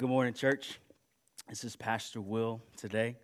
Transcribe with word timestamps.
Good 0.00 0.08
morning, 0.08 0.32
church. 0.32 0.80
This 1.46 1.62
is 1.62 1.76
Pastor 1.76 2.22
Will 2.22 2.62
today. 2.74 3.18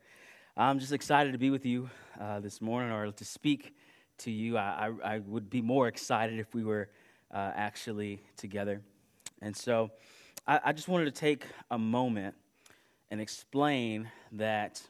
I'm 0.58 0.78
just 0.78 0.92
excited 0.92 1.32
to 1.32 1.38
be 1.38 1.48
with 1.48 1.64
you 1.64 1.88
uh, 2.20 2.40
this 2.40 2.60
morning 2.60 2.92
or 2.92 3.10
to 3.12 3.24
speak 3.24 3.74
to 4.18 4.30
you. 4.30 4.58
I, 4.58 4.90
I, 5.02 5.14
I, 5.14 5.18
would 5.20 5.48
be 5.48 5.62
more 5.62 5.88
excited 5.88 6.38
if 6.38 6.54
we 6.54 6.64
were 6.64 6.90
uh, 7.32 7.52
actually 7.56 8.20
together. 8.36 8.82
And 9.40 9.56
so 9.56 9.90
I, 10.46 10.60
I 10.66 10.72
just 10.74 10.86
wanted 10.86 11.06
to 11.06 11.18
take 11.18 11.46
a 11.70 11.78
moment 11.78 12.34
and 13.10 13.22
explain 13.22 14.10
that 14.32 14.82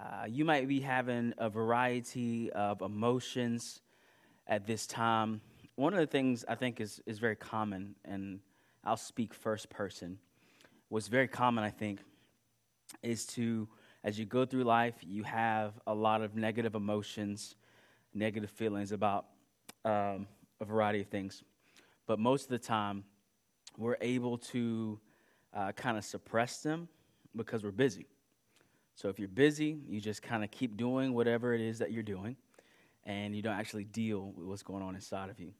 uh, 0.00 0.24
you 0.26 0.46
might 0.46 0.68
be 0.68 0.80
having 0.80 1.34
a 1.36 1.50
variety 1.50 2.50
of 2.52 2.80
emotions 2.80 3.82
at 4.46 4.66
this 4.66 4.86
time. 4.86 5.42
One 5.76 5.92
of 5.92 6.00
the 6.00 6.06
things 6.06 6.46
I 6.48 6.54
think 6.54 6.80
is, 6.80 6.98
is 7.04 7.18
very 7.18 7.36
common, 7.36 7.94
and 8.06 8.40
I'll 8.84 8.96
speak 8.96 9.34
first 9.34 9.68
person 9.68 10.18
what's 10.92 11.08
very 11.08 11.26
common, 11.26 11.64
I 11.64 11.70
think, 11.70 12.00
is 13.02 13.24
to, 13.28 13.66
as 14.04 14.18
you 14.18 14.26
go 14.26 14.44
through 14.44 14.64
life, 14.64 14.96
you 15.00 15.22
have 15.22 15.72
a 15.86 15.94
lot 15.94 16.20
of 16.20 16.36
negative 16.36 16.74
emotions, 16.74 17.54
negative 18.12 18.50
feelings 18.50 18.92
about 18.92 19.24
um, 19.86 20.26
a 20.60 20.66
variety 20.66 21.00
of 21.00 21.06
things. 21.06 21.44
But 22.06 22.18
most 22.18 22.42
of 22.42 22.50
the 22.50 22.58
time, 22.58 23.04
we're 23.78 23.96
able 24.02 24.36
to 24.36 25.00
uh, 25.54 25.72
kind 25.72 25.96
of 25.96 26.04
suppress 26.04 26.58
them 26.58 26.88
because 27.34 27.64
we're 27.64 27.70
busy. 27.70 28.04
So 28.94 29.08
if 29.08 29.18
you're 29.18 29.28
busy, 29.28 29.78
you 29.88 29.98
just 29.98 30.20
kind 30.20 30.44
of 30.44 30.50
keep 30.50 30.76
doing 30.76 31.14
whatever 31.14 31.54
it 31.54 31.62
is 31.62 31.78
that 31.78 31.90
you're 31.90 32.02
doing, 32.02 32.36
and 33.04 33.34
you 33.34 33.40
don't 33.40 33.58
actually 33.58 33.84
deal 33.84 34.34
with 34.36 34.46
what's 34.46 34.62
going 34.62 34.82
on 34.82 34.94
inside 34.94 35.30
of 35.30 35.40
you. 35.40 35.54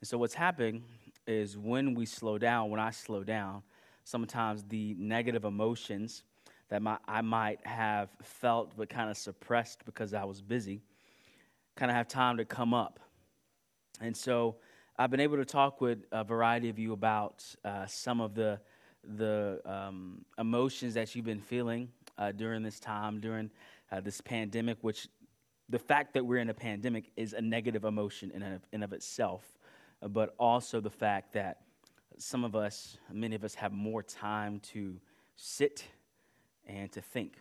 And 0.00 0.08
so 0.08 0.16
what's 0.16 0.32
happening 0.32 0.84
is 1.26 1.58
when 1.58 1.94
we 1.94 2.06
slow 2.06 2.38
down, 2.38 2.70
when 2.70 2.80
I 2.80 2.92
slow 2.92 3.22
down, 3.24 3.62
sometimes 4.10 4.64
the 4.64 4.94
negative 4.98 5.44
emotions 5.44 6.24
that 6.68 6.82
my, 6.82 6.98
I 7.06 7.20
might 7.20 7.64
have 7.66 8.10
felt 8.22 8.76
but 8.76 8.88
kind 8.88 9.10
of 9.10 9.16
suppressed 9.16 9.84
because 9.84 10.14
I 10.14 10.24
was 10.24 10.40
busy 10.40 10.82
kind 11.76 11.90
of 11.90 11.96
have 11.96 12.08
time 12.08 12.36
to 12.36 12.44
come 12.44 12.74
up. 12.74 13.00
And 14.00 14.16
so 14.16 14.56
I've 14.98 15.10
been 15.10 15.20
able 15.20 15.38
to 15.38 15.44
talk 15.46 15.80
with 15.80 16.04
a 16.12 16.24
variety 16.24 16.68
of 16.68 16.78
you 16.78 16.92
about 16.92 17.42
uh, 17.64 17.86
some 17.86 18.20
of 18.20 18.34
the, 18.34 18.60
the 19.16 19.60
um, 19.64 20.24
emotions 20.38 20.94
that 20.94 21.14
you've 21.14 21.24
been 21.24 21.40
feeling 21.40 21.88
uh, 22.18 22.32
during 22.32 22.62
this 22.62 22.78
time, 22.78 23.18
during 23.18 23.50
uh, 23.90 24.00
this 24.00 24.20
pandemic, 24.20 24.76
which 24.82 25.08
the 25.70 25.78
fact 25.78 26.12
that 26.14 26.26
we're 26.26 26.38
in 26.38 26.50
a 26.50 26.54
pandemic 26.54 27.10
is 27.16 27.32
a 27.32 27.40
negative 27.40 27.84
emotion 27.84 28.30
in 28.34 28.42
and 28.42 28.60
of, 28.74 28.82
of 28.82 28.92
itself, 28.92 29.58
but 30.08 30.34
also 30.38 30.80
the 30.80 30.90
fact 30.90 31.32
that 31.32 31.60
some 32.18 32.44
of 32.44 32.54
us, 32.54 32.98
many 33.12 33.34
of 33.34 33.44
us, 33.44 33.54
have 33.54 33.72
more 33.72 34.02
time 34.02 34.60
to 34.60 35.00
sit 35.36 35.84
and 36.66 36.90
to 36.92 37.00
think. 37.00 37.38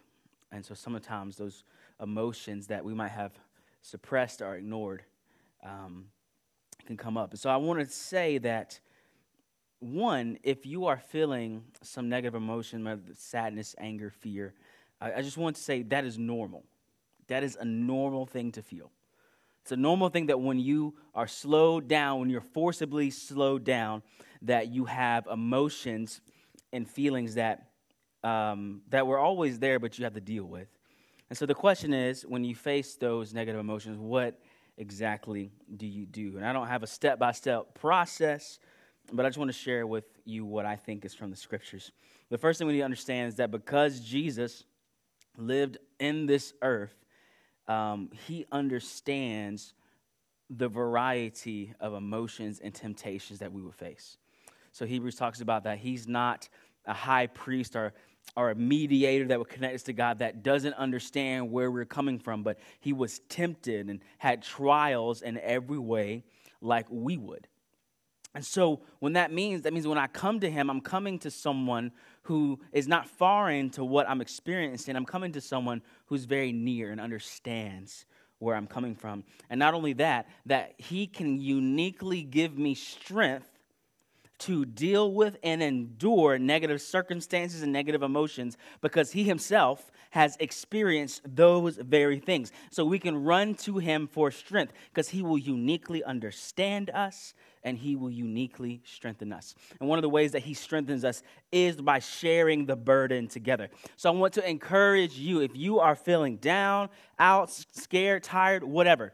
And 0.52 0.66
so 0.66 0.74
sometimes 0.74 1.38
those 1.38 1.64
emotions 2.02 2.68
that 2.68 2.84
we 2.84 2.94
might 2.94 3.12
have 3.12 3.34
suppressed 3.82 4.42
or 4.42 4.56
ignored 4.56 5.04
um, 5.64 6.06
can 6.86 6.98
come 6.98 7.18
up. 7.18 7.32
And 7.32 7.40
so 7.40 7.50
I 7.50 7.58
want 7.58 7.80
to 7.80 7.86
say 7.86 8.38
that, 8.40 8.80
one, 9.80 10.38
if 10.44 10.66
you 10.66 10.86
are 10.86 10.98
feeling 10.98 11.64
some 11.82 12.10
negative 12.10 12.36
emotion, 12.36 13.02
sadness, 13.16 13.76
anger, 13.78 14.10
fear, 14.10 14.54
I, 15.00 15.14
I 15.14 15.22
just 15.22 15.38
want 15.38 15.56
to 15.56 15.62
say 15.62 15.84
that 15.84 16.06
is 16.06 16.18
normal. 16.18 16.64
That 17.28 17.44
is 17.44 17.58
a 17.60 17.66
normal 17.66 18.26
thing 18.26 18.52
to 18.54 18.62
feel. 18.62 18.92
It's 19.62 19.72
a 19.72 19.78
normal 19.78 20.10
thing 20.10 20.28
that 20.28 20.40
when 20.40 20.60
you 20.60 20.96
are 21.14 21.28
slowed 21.28 21.88
down, 21.88 22.20
when 22.22 22.30
you're 22.30 22.42
forcibly 22.42 23.12
slowed 23.12 23.64
down, 23.64 24.02
that 24.44 24.68
you 24.70 24.86
have 24.86 25.28
emotions 25.28 26.22
and 26.72 26.88
feelings 26.88 27.36
that 27.36 27.66
um, 28.24 28.82
that 28.90 29.08
were 29.08 29.18
always 29.18 29.60
there, 29.60 29.80
but 29.80 29.98
you 29.98 30.04
have 30.04 30.14
to 30.14 30.22
deal 30.22 30.44
with. 30.44 30.68
And 31.30 31.38
so 31.38 31.46
the 31.46 31.56
question 31.56 31.94
is, 31.94 32.24
when 32.24 32.44
you 32.44 32.56
face 32.56 32.96
those 32.96 33.34
negative 33.34 33.60
emotions, 33.60 33.98
what 33.98 34.40
exactly 34.78 35.52
do 35.78 35.86
you 35.86 36.06
do? 36.06 36.34
And 36.36 36.46
I 36.46 36.52
don't 36.52 36.68
have 36.68 36.84
a 36.84 36.88
step 36.88 37.20
by 37.20 37.32
step 37.32 37.76
process, 37.76 38.60
but 39.14 39.26
I 39.26 39.30
just 39.30 39.38
want 39.38 39.50
to 39.50 39.58
share 39.58 39.86
with 39.88 40.06
you 40.26 40.46
what 40.46 40.66
I 40.66 40.76
think 40.76 41.06
is 41.06 41.14
from 41.14 41.30
the 41.30 41.38
scriptures. 41.38 41.92
The 42.30 42.38
first 42.38 42.58
thing 42.58 42.68
we 42.68 42.74
need 42.74 42.80
to 42.80 42.86
understand 42.86 43.30
is 43.30 43.36
that 43.36 43.52
because 43.52 44.00
Jesus 44.00 44.64
lived 45.38 45.78
in 46.00 46.26
this 46.26 46.54
earth, 46.62 46.96
um, 47.68 48.10
he 48.28 48.46
understands 48.52 49.74
the 50.50 50.68
variety 50.68 51.74
of 51.80 51.94
emotions 51.94 52.60
and 52.60 52.74
temptations 52.74 53.40
that 53.40 53.54
we 53.54 53.62
would 53.62 53.76
face. 53.76 54.18
So 54.72 54.86
Hebrews 54.86 55.16
talks 55.16 55.42
about 55.42 55.64
that 55.64 55.80
he's 55.80 56.08
not 56.08 56.48
a 56.86 56.94
high 56.94 57.28
priest 57.28 57.76
or 57.76 57.94
or 58.36 58.52
a 58.52 58.56
mediator 58.56 59.26
that 59.28 59.40
would 59.40 59.50
connect 59.50 59.76
us 59.76 59.84
to 59.84 59.94
God 59.94 60.20
that 60.20 60.44
doesn't 60.44 60.74
understand 60.76 61.52
where 61.52 61.72
we're 61.72 61.86
coming 61.86 62.20
from, 62.20 62.44
but 62.44 62.60
he 62.80 62.94
was 62.94 63.20
tempted 63.30 63.90
and 63.90 64.02
had 64.18 64.44
trials 64.44 65.22
in 65.22 65.38
every 65.40 65.80
way 65.80 66.24
like 66.62 66.86
we 66.90 67.18
would. 67.18 67.48
And 68.36 68.46
so, 68.46 68.82
when 69.00 69.14
that 69.14 69.34
means, 69.34 69.64
that 69.64 69.74
means 69.74 69.88
when 69.88 69.98
I 69.98 70.06
come 70.06 70.40
to 70.42 70.52
him, 70.52 70.70
I'm 70.70 70.82
coming 70.82 71.18
to 71.20 71.32
someone 71.32 71.92
who 72.24 72.60
is 72.72 72.88
not 72.88 73.08
foreign 73.08 73.72
to 73.72 73.84
what 73.84 74.08
I'm 74.08 74.22
experiencing. 74.22 74.96
I'm 74.96 75.06
coming 75.06 75.32
to 75.32 75.42
someone 75.42 75.82
who's 76.06 76.26
very 76.26 76.52
near 76.52 76.92
and 76.92 77.02
understands 77.02 78.06
where 78.38 78.56
I'm 78.56 78.68
coming 78.68 78.96
from. 78.96 79.24
And 79.50 79.58
not 79.58 79.74
only 79.74 79.94
that, 79.94 80.28
that 80.46 80.76
he 80.78 81.08
can 81.08 81.42
uniquely 81.42 82.22
give 82.22 82.58
me 82.58 82.76
strength 82.76 83.49
to 84.40 84.66
deal 84.66 85.14
with 85.14 85.38
and 85.44 85.62
endure 85.62 86.40
negative 86.40 86.82
circumstances 86.82 87.62
and 87.62 87.72
negative 87.72 88.04
emotions 88.04 88.58
because 88.82 89.12
he 89.12 89.24
himself 89.24 89.92
has 90.12 90.38
experienced 90.40 91.22
those 91.26 91.76
very 91.76 92.20
things. 92.20 92.52
So 92.72 92.84
we 92.86 93.00
can 93.00 93.24
run 93.24 93.54
to 93.56 93.78
him 93.78 94.08
for 94.08 94.32
strength 94.32 94.74
because 94.92 95.10
he 95.10 95.22
will 95.22 95.38
uniquely 95.38 96.04
understand 96.04 96.90
us 96.90 97.34
and 97.64 97.78
he 97.78 97.96
will 97.96 98.10
uniquely 98.10 98.82
strengthen 98.86 99.34
us. 99.34 99.54
And 99.80 99.90
one 99.90 100.00
of 100.00 100.04
the 100.04 100.10
ways 100.10 100.32
that 100.32 100.44
he 100.44 100.54
strengthens 100.54 101.04
us 101.04 101.22
is 101.52 101.76
by 101.76 102.00
sharing 102.00 102.66
the 102.66 102.76
burden 102.76 103.28
together. 103.28 103.70
So 103.98 104.12
I 104.12 104.16
want 104.16 104.34
to 104.36 104.50
encourage 104.50 105.14
you 105.14 105.42
if 105.42 105.56
you 105.56 105.80
are 105.80 105.96
feeling 105.96 106.38
down, 106.38 106.90
out, 107.20 107.52
scared, 107.52 108.24
tired, 108.24 108.64
whatever, 108.64 109.14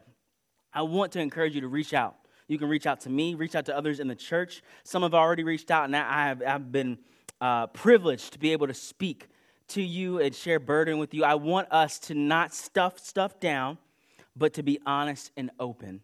I 0.71 0.83
want 0.83 1.13
to 1.13 1.19
encourage 1.19 1.55
you 1.55 1.61
to 1.61 1.67
reach 1.67 1.93
out 1.93 2.15
you 2.47 2.57
can 2.57 2.69
reach 2.69 2.85
out 2.85 3.01
to 3.01 3.09
me, 3.09 3.35
reach 3.35 3.56
out 3.56 3.66
to 3.66 3.78
others 3.78 4.00
in 4.00 4.07
the 4.07 4.16
church. 4.16 4.61
Some 4.83 5.03
have 5.03 5.13
already 5.13 5.44
reached 5.44 5.72
out, 5.72 5.85
and 5.85 5.95
I 5.95 6.28
have 6.28 6.44
I've 6.44 6.72
been 6.72 6.97
uh, 7.41 7.67
privileged 7.67 8.33
to 8.33 8.39
be 8.39 8.51
able 8.51 8.67
to 8.67 8.73
speak 8.73 9.28
to 9.69 9.81
you 9.81 10.19
and 10.19 10.33
share 10.33 10.59
burden 10.59 11.00
with 11.00 11.13
you. 11.13 11.23
I 11.23 11.35
want 11.35 11.72
us 11.72 11.97
to 12.00 12.13
not 12.13 12.53
stuff 12.53 13.00
stuff 13.00 13.39
down, 13.39 13.78
but 14.35 14.53
to 14.53 14.63
be 14.63 14.79
honest 14.85 15.31
and 15.35 15.50
open 15.59 16.01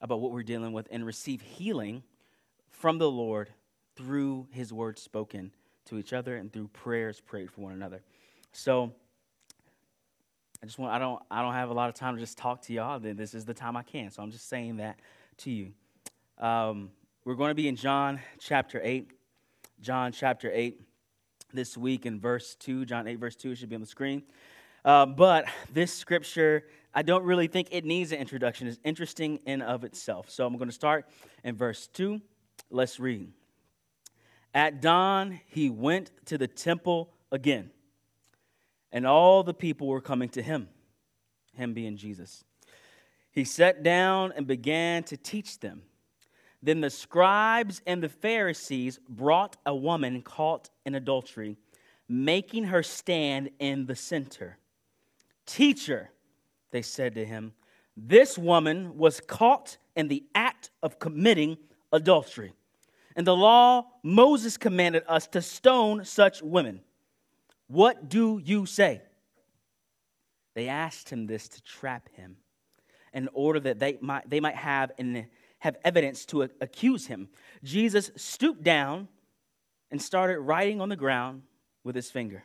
about 0.00 0.20
what 0.20 0.32
we're 0.32 0.42
dealing 0.42 0.72
with 0.72 0.88
and 0.90 1.06
receive 1.06 1.40
healing 1.40 2.02
from 2.70 2.98
the 2.98 3.10
Lord 3.10 3.50
through 3.96 4.48
his 4.50 4.72
word 4.72 4.98
spoken 4.98 5.52
to 5.86 5.98
each 5.98 6.12
other 6.12 6.36
and 6.36 6.52
through 6.52 6.68
prayers 6.68 7.20
prayed 7.20 7.50
for 7.50 7.62
one 7.62 7.72
another. 7.72 8.02
So 8.52 8.92
I 10.62 10.66
just 10.66 10.78
want 10.78 10.92
I 10.92 10.98
don't 10.98 11.22
I 11.30 11.42
don't 11.42 11.54
have 11.54 11.70
a 11.70 11.74
lot 11.74 11.88
of 11.88 11.94
time 11.94 12.14
to 12.14 12.20
just 12.20 12.36
talk 12.36 12.62
to 12.62 12.72
y'all. 12.72 12.98
This 12.98 13.34
is 13.34 13.44
the 13.44 13.54
time 13.54 13.76
I 13.76 13.82
can. 13.82 14.10
So 14.10 14.22
I'm 14.22 14.30
just 14.30 14.48
saying 14.48 14.78
that 14.78 14.98
to 15.38 15.50
you. 15.50 15.72
Um, 16.38 16.90
we're 17.24 17.34
going 17.34 17.50
to 17.50 17.54
be 17.54 17.68
in 17.68 17.76
John 17.76 18.20
chapter 18.38 18.80
8. 18.82 19.10
John 19.80 20.12
chapter 20.12 20.50
8 20.52 20.80
this 21.52 21.76
week 21.76 22.06
in 22.06 22.20
verse 22.20 22.54
2. 22.56 22.84
John 22.84 23.06
8, 23.06 23.18
verse 23.18 23.36
2 23.36 23.54
should 23.54 23.68
be 23.68 23.74
on 23.74 23.80
the 23.80 23.86
screen. 23.86 24.22
Uh, 24.84 25.04
but 25.04 25.46
this 25.72 25.92
scripture, 25.92 26.64
I 26.94 27.02
don't 27.02 27.24
really 27.24 27.48
think 27.48 27.68
it 27.72 27.84
needs 27.84 28.12
an 28.12 28.18
introduction. 28.18 28.68
It's 28.68 28.78
interesting 28.84 29.40
in 29.44 29.60
of 29.60 29.84
itself. 29.84 30.30
So 30.30 30.46
I'm 30.46 30.56
going 30.56 30.68
to 30.68 30.74
start 30.74 31.06
in 31.44 31.56
verse 31.56 31.88
2. 31.88 32.20
Let's 32.70 32.98
read. 32.98 33.32
At 34.54 34.80
dawn, 34.80 35.40
he 35.48 35.68
went 35.68 36.12
to 36.26 36.38
the 36.38 36.48
temple 36.48 37.10
again, 37.30 37.70
and 38.90 39.06
all 39.06 39.42
the 39.42 39.52
people 39.52 39.86
were 39.86 40.00
coming 40.00 40.30
to 40.30 40.40
him, 40.40 40.70
him 41.52 41.74
being 41.74 41.98
Jesus. 41.98 42.45
He 43.36 43.44
sat 43.44 43.82
down 43.82 44.32
and 44.34 44.46
began 44.46 45.02
to 45.04 45.16
teach 45.18 45.60
them. 45.60 45.82
Then 46.62 46.80
the 46.80 46.88
scribes 46.88 47.82
and 47.86 48.02
the 48.02 48.08
Pharisees 48.08 48.98
brought 49.10 49.58
a 49.66 49.76
woman 49.76 50.22
caught 50.22 50.70
in 50.86 50.94
adultery, 50.94 51.58
making 52.08 52.64
her 52.64 52.82
stand 52.82 53.50
in 53.58 53.84
the 53.84 53.94
center. 53.94 54.56
Teacher, 55.44 56.08
they 56.70 56.80
said 56.80 57.14
to 57.16 57.26
him, 57.26 57.52
this 57.94 58.38
woman 58.38 58.96
was 58.96 59.20
caught 59.20 59.76
in 59.94 60.08
the 60.08 60.24
act 60.34 60.70
of 60.82 60.98
committing 60.98 61.58
adultery. 61.92 62.54
In 63.16 63.26
the 63.26 63.36
law, 63.36 63.84
Moses 64.02 64.56
commanded 64.56 65.02
us 65.06 65.26
to 65.28 65.42
stone 65.42 66.06
such 66.06 66.40
women. 66.40 66.80
What 67.66 68.08
do 68.08 68.40
you 68.42 68.64
say? 68.64 69.02
They 70.54 70.68
asked 70.68 71.10
him 71.10 71.26
this 71.26 71.48
to 71.48 71.62
trap 71.62 72.08
him 72.14 72.38
in 73.16 73.30
order 73.32 73.58
that 73.58 73.78
they 73.78 73.96
might, 74.00 74.28
they 74.28 74.40
might 74.40 74.54
have, 74.54 74.92
have 75.60 75.76
evidence 75.82 76.26
to 76.26 76.42
accuse 76.60 77.06
him. 77.06 77.28
Jesus 77.64 78.10
stooped 78.14 78.62
down 78.62 79.08
and 79.90 80.00
started 80.00 80.38
writing 80.38 80.82
on 80.82 80.90
the 80.90 80.96
ground 80.96 81.42
with 81.82 81.96
his 81.96 82.10
finger. 82.10 82.44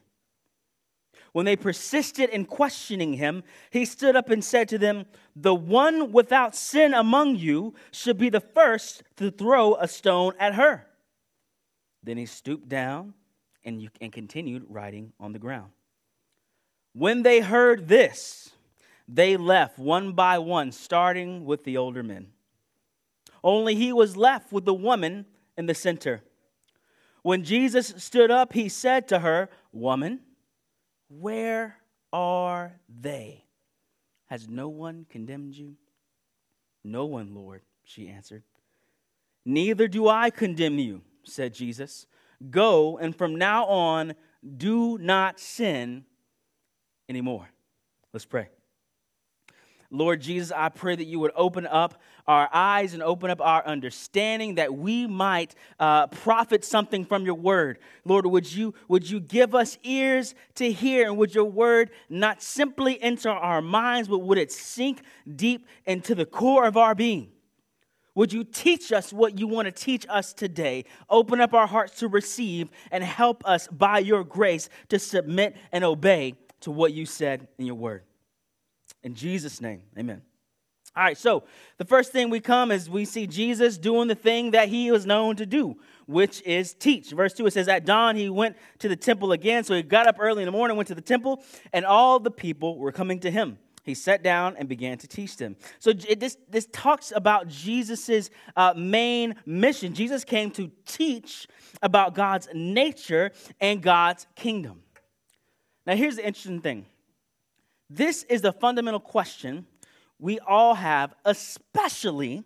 When 1.34 1.46
they 1.46 1.58
persisted 1.58 2.30
in 2.30 2.46
questioning 2.46 3.14
him, 3.14 3.44
he 3.70 3.84
stood 3.84 4.16
up 4.16 4.30
and 4.30 4.44
said 4.44 4.70
to 4.70 4.78
them, 4.78 5.06
The 5.36 5.54
one 5.54 6.14
without 6.14 6.56
sin 6.56 6.94
among 6.94 7.36
you 7.36 7.74
should 7.92 8.18
be 8.18 8.30
the 8.30 8.40
first 8.40 9.04
to 9.18 9.30
throw 9.30 9.76
a 9.76 9.90
stone 9.90 10.34
at 10.40 10.56
her. 10.56 10.88
Then 12.02 12.18
he 12.18 12.26
stooped 12.26 12.70
down 12.70 13.14
and, 13.66 13.90
and 14.00 14.12
continued 14.12 14.66
writing 14.70 15.12
on 15.20 15.34
the 15.34 15.40
ground. 15.40 15.72
When 16.94 17.24
they 17.24 17.42
heard 17.42 17.88
this, 17.88 18.41
they 19.14 19.36
left 19.36 19.78
one 19.78 20.14
by 20.14 20.40
one, 20.40 20.72
starting 20.72 21.44
with 21.44 21.66
the 21.66 21.76
older 21.76 22.02
men. 22.02 22.28
Only 23.44 23.76
he 23.76 23.92
was 23.92 24.16
left 24.16 24.54
with 24.54 24.64
the 24.64 24.74
woman 24.74 25.26
in 25.58 25.66
the 25.66 25.76
center. 25.76 26.24
When 27.22 27.44
Jesus 27.44 27.94
stood 27.98 28.32
up, 28.32 28.54
he 28.54 28.70
said 28.70 29.10
to 29.10 29.20
her, 29.20 29.50
Woman, 29.74 30.22
where 31.10 31.76
are 32.14 32.80
they? 32.88 33.44
Has 34.28 34.48
no 34.48 34.70
one 34.70 35.06
condemned 35.10 35.56
you? 35.56 35.76
No 36.84 37.06
one, 37.06 37.36
Lord, 37.36 37.64
she 37.84 38.08
answered. 38.08 38.44
Neither 39.44 39.90
do 39.90 40.08
I 40.08 40.30
condemn 40.30 40.80
you, 40.80 41.02
said 41.26 41.54
Jesus. 41.54 42.08
Go, 42.50 42.98
and 42.98 43.14
from 43.14 43.36
now 43.36 43.66
on, 43.66 44.16
do 44.58 44.98
not 44.98 45.38
sin 45.38 46.06
anymore. 47.10 47.50
Let's 48.14 48.26
pray. 48.26 48.48
Lord 49.94 50.22
Jesus, 50.22 50.54
I 50.56 50.70
pray 50.70 50.96
that 50.96 51.04
you 51.04 51.20
would 51.20 51.34
open 51.36 51.68
up 51.68 52.02
our 52.26 52.50
eyes 52.54 52.94
and 52.94 53.04
open 53.04 53.30
up 53.30 53.42
our 53.42 53.66
understanding 53.66 54.56
that 54.56 54.74
we 54.74 55.06
might 55.06 55.54
uh, 55.82 56.08
profit 56.08 56.64
something 56.64 57.04
from 57.04 57.26
your 57.26 57.36
word. 57.36 57.78
Lord, 58.06 58.26
would 58.26 58.52
you, 58.52 58.74
would 58.88 59.10
you 59.10 59.20
give 59.20 59.54
us 59.54 59.78
ears 59.84 60.34
to 60.56 60.72
hear 60.72 61.08
and 61.08 61.18
would 61.18 61.36
your 61.36 61.46
word 61.46 61.92
not 62.10 62.42
simply 62.42 63.02
enter 63.02 63.30
our 63.30 63.62
minds, 63.62 64.08
but 64.08 64.20
would 64.20 64.38
it 64.38 64.52
sink 64.52 65.02
deep 65.36 65.68
into 65.86 66.16
the 66.16 66.26
core 66.26 66.66
of 66.66 66.78
our 66.78 66.96
being? 66.96 67.30
Would 68.16 68.32
you 68.32 68.46
teach 68.46 68.94
us 68.94 69.12
what 69.12 69.40
you 69.40 69.48
want 69.48 69.66
to 69.66 69.72
teach 69.72 70.06
us 70.10 70.32
today? 70.32 70.86
Open 71.10 71.42
up 71.42 71.54
our 71.54 71.68
hearts 71.68 72.00
to 72.00 72.08
receive 72.08 72.70
and 72.92 73.04
help 73.04 73.46
us 73.46 73.68
by 73.68 74.00
your 74.00 74.24
grace 74.24 74.70
to 74.88 75.00
submit 75.00 75.58
and 75.74 75.84
obey 75.84 76.36
to 76.62 76.72
what 76.72 76.94
you 76.94 77.06
said 77.06 77.48
in 77.58 77.66
your 77.66 77.76
word. 77.76 78.04
In 79.04 79.16
Jesus' 79.16 79.62
name, 79.62 79.84
amen. 79.98 80.22
All 80.96 81.04
right, 81.04 81.18
so 81.18 81.44
the 81.78 81.86
first 81.86 82.12
thing 82.12 82.30
we 82.30 82.42
come 82.42 82.70
is 82.70 82.90
we 82.90 83.06
see 83.06 83.26
Jesus 83.26 83.78
doing 83.78 84.10
the 84.10 84.16
thing 84.16 84.52
that 84.52 84.68
he 84.68 84.92
was 84.92 85.06
known 85.06 85.38
to 85.38 85.46
do, 85.46 85.78
which 86.06 86.42
is 86.42 86.74
teach. 86.74 87.12
Verse 87.12 87.34
2, 87.34 87.48
it 87.48 87.54
says, 87.54 87.70
At 87.70 87.86
dawn 87.86 88.18
he 88.18 88.30
went 88.30 88.58
to 88.80 88.90
the 88.90 88.98
temple 88.98 89.32
again. 89.32 89.64
So 89.64 89.74
he 89.74 89.84
got 89.84 90.06
up 90.06 90.18
early 90.20 90.44
in 90.44 90.48
the 90.48 90.52
morning, 90.52 90.76
went 90.76 90.88
to 90.90 90.96
the 90.96 91.02
temple, 91.02 91.44
and 91.72 91.86
all 91.86 92.20
the 92.20 92.30
people 92.30 92.78
were 92.78 92.92
coming 92.92 93.22
to 93.22 93.32
him. 93.32 93.58
He 93.84 93.94
sat 93.94 94.22
down 94.22 94.58
and 94.58 94.68
began 94.68 94.98
to 95.00 95.08
teach 95.08 95.38
them. 95.38 95.56
So 95.80 95.92
it, 95.92 96.20
this, 96.20 96.38
this 96.50 96.68
talks 96.72 97.14
about 97.16 97.48
Jesus' 97.48 98.30
uh, 98.56 98.74
main 98.76 99.36
mission. 99.46 99.94
Jesus 99.94 100.26
came 100.26 100.52
to 100.52 100.70
teach 100.86 101.48
about 101.82 102.14
God's 102.14 102.50
nature 102.54 103.32
and 103.62 103.82
God's 103.82 104.28
kingdom. 104.36 104.84
Now, 105.88 105.96
here's 105.96 106.18
the 106.18 106.26
interesting 106.26 106.62
thing 106.62 106.86
this 107.94 108.24
is 108.24 108.42
the 108.42 108.54
fundamental 108.54 109.00
question 109.00 109.66
we 110.20 110.40
all 110.40 110.76
have, 110.76 111.14
especially 111.26 112.44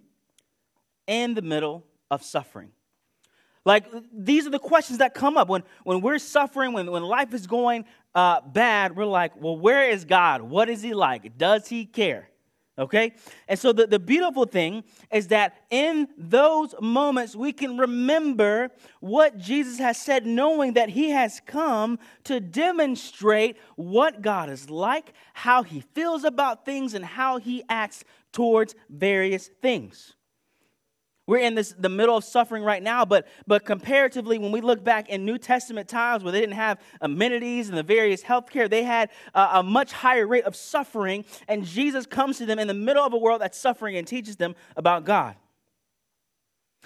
in 1.07 1.33
the 1.33 1.41
middle 1.41 1.85
of 2.09 2.23
suffering. 2.23 2.71
Like, 3.65 3.85
these 4.13 4.45
are 4.45 4.51
the 4.51 4.59
questions 4.59 4.99
that 4.99 5.13
come 5.13 5.37
up 5.37 5.49
when, 5.49 5.63
when 5.83 6.01
we're 6.01 6.19
suffering, 6.19 6.73
when, 6.73 6.89
when 6.89 7.03
life 7.03 7.33
is 7.33 7.47
going 7.47 7.85
uh, 8.13 8.41
bad. 8.41 8.95
We're 8.95 9.05
like, 9.05 9.33
well, 9.41 9.57
where 9.57 9.89
is 9.89 10.05
God? 10.05 10.41
What 10.43 10.69
is 10.69 10.81
He 10.81 10.93
like? 10.93 11.37
Does 11.37 11.67
He 11.67 11.85
care? 11.85 12.29
Okay? 12.77 13.13
And 13.47 13.57
so 13.57 13.71
the, 13.71 13.87
the 13.87 13.99
beautiful 13.99 14.45
thing 14.45 14.83
is 15.11 15.27
that 15.29 15.63
in 15.69 16.09
those 16.17 16.75
moments, 16.81 17.35
we 17.35 17.53
can 17.53 17.77
remember 17.77 18.69
what 18.99 19.37
Jesus 19.37 19.79
has 19.79 19.97
said, 19.97 20.25
knowing 20.25 20.73
that 20.73 20.89
he 20.89 21.09
has 21.11 21.41
come 21.45 21.99
to 22.25 22.41
demonstrate 22.41 23.57
what 23.75 24.21
God 24.21 24.49
is 24.49 24.69
like, 24.69 25.13
how 25.33 25.63
he 25.63 25.81
feels 25.93 26.25
about 26.25 26.65
things, 26.65 26.93
and 26.93 27.05
how 27.05 27.37
he 27.37 27.63
acts 27.69 28.03
towards 28.33 28.75
various 28.89 29.47
things. 29.61 30.14
We're 31.27 31.39
in 31.39 31.55
this 31.55 31.73
the 31.77 31.89
middle 31.89 32.17
of 32.17 32.23
suffering 32.23 32.63
right 32.63 32.83
now, 32.83 33.03
but 33.03 33.27
but 33.47 33.65
comparatively, 33.65 34.37
when 34.37 34.51
we 34.51 34.61
look 34.61 34.83
back 34.83 35.09
in 35.09 35.25
New 35.25 35.39
Testament 35.39 35.89
times 35.89 36.23
where 36.23 36.31
they 36.31 36.39
didn't 36.39 36.55
have 36.55 36.79
amenities 37.01 37.67
and 37.67 37.77
the 37.77 37.83
various 37.83 38.21
healthcare, 38.21 38.69
they 38.69 38.83
had 38.83 39.09
a, 39.33 39.47
a 39.53 39.63
much 39.63 39.91
higher 39.91 40.27
rate 40.27 40.43
of 40.43 40.55
suffering. 40.55 41.25
And 41.47 41.65
Jesus 41.65 42.05
comes 42.05 42.37
to 42.37 42.45
them 42.45 42.59
in 42.59 42.67
the 42.67 42.75
middle 42.75 43.03
of 43.03 43.13
a 43.13 43.17
world 43.17 43.41
that's 43.41 43.57
suffering 43.57 43.97
and 43.97 44.07
teaches 44.07 44.35
them 44.35 44.55
about 44.77 45.03
God. 45.03 45.35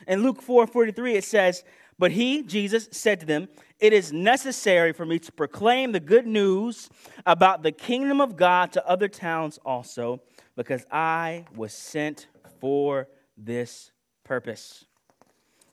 In 0.07 0.23
Luke 0.23 0.41
4 0.41 0.67
43, 0.67 1.15
it 1.15 1.25
says, 1.25 1.65
But 1.97 2.11
he, 2.11 2.41
Jesus, 2.43 2.87
said 2.93 3.19
to 3.19 3.25
them, 3.25 3.49
It 3.79 3.91
is 3.91 4.13
necessary 4.13 4.93
for 4.93 5.05
me 5.05 5.19
to 5.19 5.33
proclaim 5.33 5.91
the 5.91 5.99
good 5.99 6.25
news 6.25 6.89
about 7.25 7.61
the 7.61 7.73
kingdom 7.73 8.21
of 8.21 8.37
God 8.37 8.71
to 8.71 8.87
other 8.87 9.09
towns 9.09 9.59
also, 9.65 10.21
because 10.55 10.85
I 10.89 11.45
was 11.57 11.73
sent 11.73 12.27
for 12.61 13.09
this 13.37 13.91
purpose. 14.29 14.85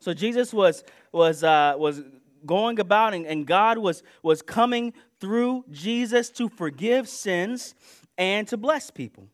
So 0.00 0.14
Jesus 0.14 0.52
was, 0.52 0.82
was, 1.12 1.44
uh, 1.44 1.74
was 1.76 2.02
going 2.46 2.80
about, 2.80 3.12
and, 3.12 3.26
and 3.26 3.46
God 3.46 3.76
was, 3.76 4.02
was 4.22 4.40
coming 4.40 4.94
through 5.20 5.66
Jesus 5.70 6.30
to 6.30 6.48
forgive 6.48 7.06
sins 7.06 7.74
and 8.16 8.48
to 8.48 8.56
bless 8.56 8.90
people. 8.90 9.28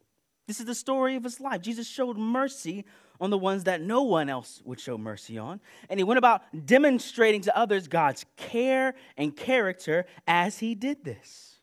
This 0.49 0.59
is 0.59 0.67
the 0.67 0.75
story 0.75 1.15
of 1.15 1.23
his 1.23 1.41
life. 1.41 1.63
Jesus 1.63 1.87
showed 1.87 2.19
mercy 2.19 2.85
on 3.21 3.31
the 3.31 3.39
ones 3.39 3.63
that 3.65 3.81
no 3.81 4.03
one 4.03 4.29
else 4.29 4.61
would 4.65 4.81
show 4.81 4.99
mercy 4.99 5.39
on. 5.39 5.61
And 5.89 6.01
he 6.01 6.05
went 6.05 6.19
about 6.19 6.43
demonstrating 6.67 7.43
to 7.43 7.57
others 7.57 7.87
God's 7.87 8.27
care 8.37 8.95
and 9.17 9.37
character 9.37 10.05
as 10.27 10.59
he 10.59 10.75
did 10.75 11.05
this. 11.05 11.61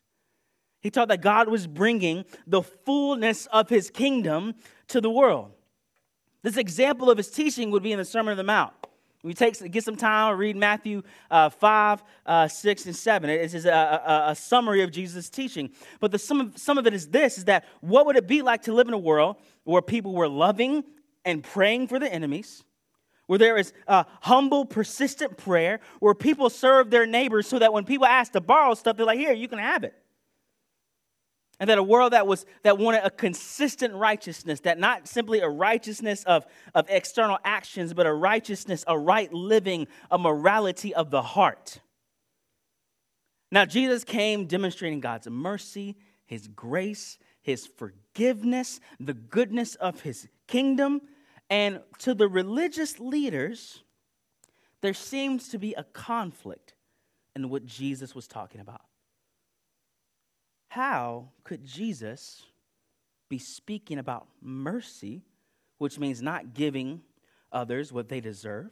He 0.80 0.90
taught 0.90 1.08
that 1.08 1.20
God 1.20 1.50
was 1.50 1.66
bringing 1.66 2.24
the 2.46 2.62
fullness 2.62 3.44
of 3.52 3.68
his 3.68 3.90
kingdom 3.90 4.54
to 4.88 5.02
the 5.02 5.10
world. 5.10 5.52
This 6.42 6.56
example 6.56 7.10
of 7.10 7.18
his 7.18 7.30
teaching 7.30 7.70
would 7.70 7.82
be 7.82 7.92
in 7.92 7.98
the 7.98 8.04
Sermon 8.04 8.32
on 8.32 8.36
the 8.36 8.44
Mount. 8.44 8.72
We 9.22 9.34
take 9.34 9.70
get 9.70 9.84
some 9.84 9.96
time 9.96 10.38
read 10.38 10.56
Matthew 10.56 11.02
uh, 11.30 11.50
5, 11.50 12.02
uh, 12.24 12.48
6, 12.48 12.86
and 12.86 12.96
7. 12.96 13.28
It 13.28 13.54
is 13.54 13.66
a, 13.66 13.70
a, 13.70 14.30
a, 14.30 14.34
summary 14.34 14.82
of 14.82 14.90
Jesus' 14.90 15.28
teaching. 15.28 15.70
But 16.00 16.10
the, 16.10 16.18
some, 16.18 16.40
of, 16.40 16.56
some 16.56 16.78
of 16.78 16.86
it 16.86 16.94
is 16.94 17.08
this, 17.08 17.36
is 17.36 17.44
that 17.44 17.66
what 17.80 18.06
would 18.06 18.16
it 18.16 18.26
be 18.26 18.40
like 18.40 18.62
to 18.62 18.72
live 18.72 18.88
in 18.88 18.94
a 18.94 18.98
world 18.98 19.36
where 19.64 19.82
people 19.82 20.14
were 20.14 20.28
loving 20.28 20.84
and 21.26 21.44
praying 21.44 21.88
for 21.88 21.98
the 21.98 22.10
enemies, 22.10 22.64
where 23.26 23.38
there 23.38 23.58
is 23.58 23.74
humble, 24.22 24.64
persistent 24.64 25.36
prayer, 25.36 25.80
where 25.98 26.14
people 26.14 26.48
serve 26.48 26.90
their 26.90 27.04
neighbors 27.04 27.46
so 27.46 27.58
that 27.58 27.74
when 27.74 27.84
people 27.84 28.06
ask 28.06 28.32
to 28.32 28.40
borrow 28.40 28.72
stuff, 28.72 28.96
they're 28.96 29.04
like, 29.04 29.18
here, 29.18 29.34
you 29.34 29.48
can 29.48 29.58
have 29.58 29.84
it 29.84 29.94
and 31.60 31.68
that 31.68 31.76
a 31.76 31.82
world 31.82 32.14
that 32.14 32.26
was 32.26 32.46
that 32.62 32.78
wanted 32.78 33.04
a 33.04 33.10
consistent 33.10 33.94
righteousness 33.94 34.60
that 34.60 34.78
not 34.78 35.06
simply 35.06 35.40
a 35.40 35.48
righteousness 35.48 36.24
of, 36.24 36.46
of 36.74 36.86
external 36.88 37.38
actions 37.44 37.92
but 37.92 38.06
a 38.06 38.12
righteousness 38.12 38.82
a 38.88 38.98
right 38.98 39.32
living 39.32 39.86
a 40.10 40.18
morality 40.18 40.94
of 40.94 41.10
the 41.10 41.22
heart. 41.22 41.80
Now 43.52 43.66
jesus 43.66 44.02
came 44.02 44.46
demonstrating 44.46 45.00
god's 45.00 45.28
mercy 45.28 45.96
his 46.26 46.48
grace 46.48 47.18
his 47.42 47.66
forgiveness 47.66 48.80
the 48.98 49.14
goodness 49.14 49.76
of 49.76 50.00
his 50.00 50.26
kingdom. 50.48 51.02
And 51.50 51.80
to 51.98 52.14
the 52.14 52.28
religious 52.28 52.98
leaders 52.98 53.82
there 54.80 54.94
seems 54.94 55.48
to 55.50 55.58
be 55.58 55.74
a 55.74 55.84
conflict 55.84 56.74
in 57.36 57.50
what 57.50 57.66
jesus 57.66 58.14
was 58.14 58.26
talking 58.26 58.62
about 58.62 58.82
how 60.70 61.30
could 61.42 61.64
Jesus 61.64 62.44
be 63.28 63.38
speaking 63.38 63.98
about 63.98 64.28
mercy, 64.40 65.20
which 65.78 65.98
means 65.98 66.22
not 66.22 66.54
giving 66.54 67.02
others 67.50 67.92
what 67.92 68.08
they 68.08 68.20
deserve, 68.20 68.70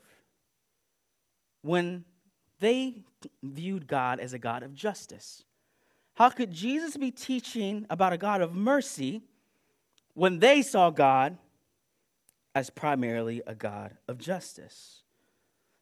when 1.63 2.05
they 2.61 3.03
viewed 3.43 3.89
God 3.89 4.21
as 4.21 4.33
a 4.33 4.39
God 4.39 4.63
of 4.63 4.75
justice? 4.75 5.43
How 6.15 6.31
could 6.31 6.53
Jesus 6.53 6.97
be 6.97 7.11
teaching 7.11 7.85
about 7.91 8.13
a 8.13 8.19
God 8.19 8.43
of 8.43 8.55
mercy 8.55 9.23
when 10.15 10.39
they 10.39 10.63
saw 10.63 10.91
God 10.91 11.37
as 12.55 12.71
primarily 12.71 13.43
a 13.45 13.57
God 13.57 13.97
of 14.07 14.19
justice? 14.19 15.03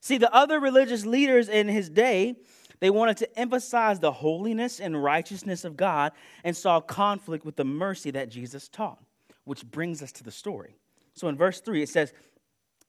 See, 0.00 0.16
the 0.16 0.34
other 0.34 0.60
religious 0.60 1.04
leaders 1.04 1.50
in 1.50 1.68
his 1.68 1.90
day 1.90 2.36
they 2.80 2.90
wanted 2.90 3.16
to 3.18 3.38
emphasize 3.38 4.00
the 4.00 4.12
holiness 4.12 4.80
and 4.80 5.02
righteousness 5.02 5.64
of 5.64 5.76
God 5.76 6.12
and 6.44 6.56
saw 6.56 6.80
conflict 6.80 7.44
with 7.44 7.56
the 7.56 7.64
mercy 7.64 8.10
that 8.12 8.28
Jesus 8.28 8.68
taught, 8.68 9.02
which 9.44 9.64
brings 9.64 10.02
us 10.02 10.12
to 10.12 10.24
the 10.24 10.30
story. 10.30 10.76
So 11.14 11.28
in 11.28 11.36
verse 11.36 11.60
3, 11.60 11.82
it 11.82 11.88
says, 11.88 12.12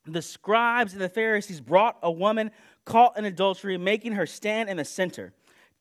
The 0.05 0.21
scribes 0.21 0.93
and 0.93 1.01
the 1.01 1.09
Pharisees 1.09 1.61
brought 1.61 1.97
a 2.03 2.11
woman 2.11 2.51
caught 2.85 3.17
in 3.17 3.25
adultery, 3.25 3.77
making 3.77 4.13
her 4.13 4.25
stand 4.25 4.69
in 4.69 4.77
the 4.77 4.85
center. 4.85 5.33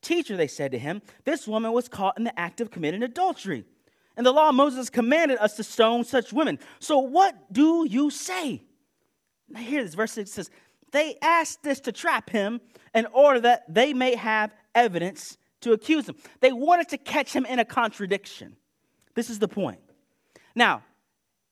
Teacher, 0.03 0.37
they 0.37 0.47
said 0.47 0.73
to 0.73 0.79
him, 0.79 1.03
this 1.25 1.49
woman 1.49 1.73
was 1.73 1.89
caught 1.89 2.19
in 2.19 2.25
the 2.25 2.39
act 2.39 2.61
of 2.61 2.71
committing 2.71 3.03
adultery. 3.03 3.65
And 4.17 4.25
the 4.25 4.33
law 4.33 4.49
of 4.49 4.55
Moses 4.55 4.89
commanded 4.91 5.39
us 5.39 5.57
to 5.57 5.65
stone 5.65 6.05
such 6.05 6.33
women. 6.33 6.59
So 6.79 6.99
what 6.99 7.53
do 7.53 7.87
you 7.89 8.11
say? 8.11 8.63
Now, 9.49 9.61
here 9.61 9.83
this 9.83 9.95
verse 9.95 10.13
6 10.13 10.31
says, 10.31 10.51
They 10.97 11.19
asked 11.21 11.63
this 11.63 11.81
to 11.81 11.93
trap 11.93 12.31
him 12.31 12.59
in 12.95 13.05
order 13.13 13.39
that 13.41 13.65
they 13.69 13.93
may 13.93 14.15
have 14.15 14.55
evidence 14.75 15.37
to 15.61 15.75
accuse 15.75 16.09
him. 16.09 16.15
They 16.41 16.53
wanted 16.53 16.89
to 16.89 16.97
catch 16.97 17.35
him 17.35 17.45
in 17.45 17.59
a 17.59 17.67
contradiction. 17.67 18.57
This 19.15 19.29
is 19.29 19.39
the 19.39 19.47
point. 19.47 19.79
Now, 20.55 20.83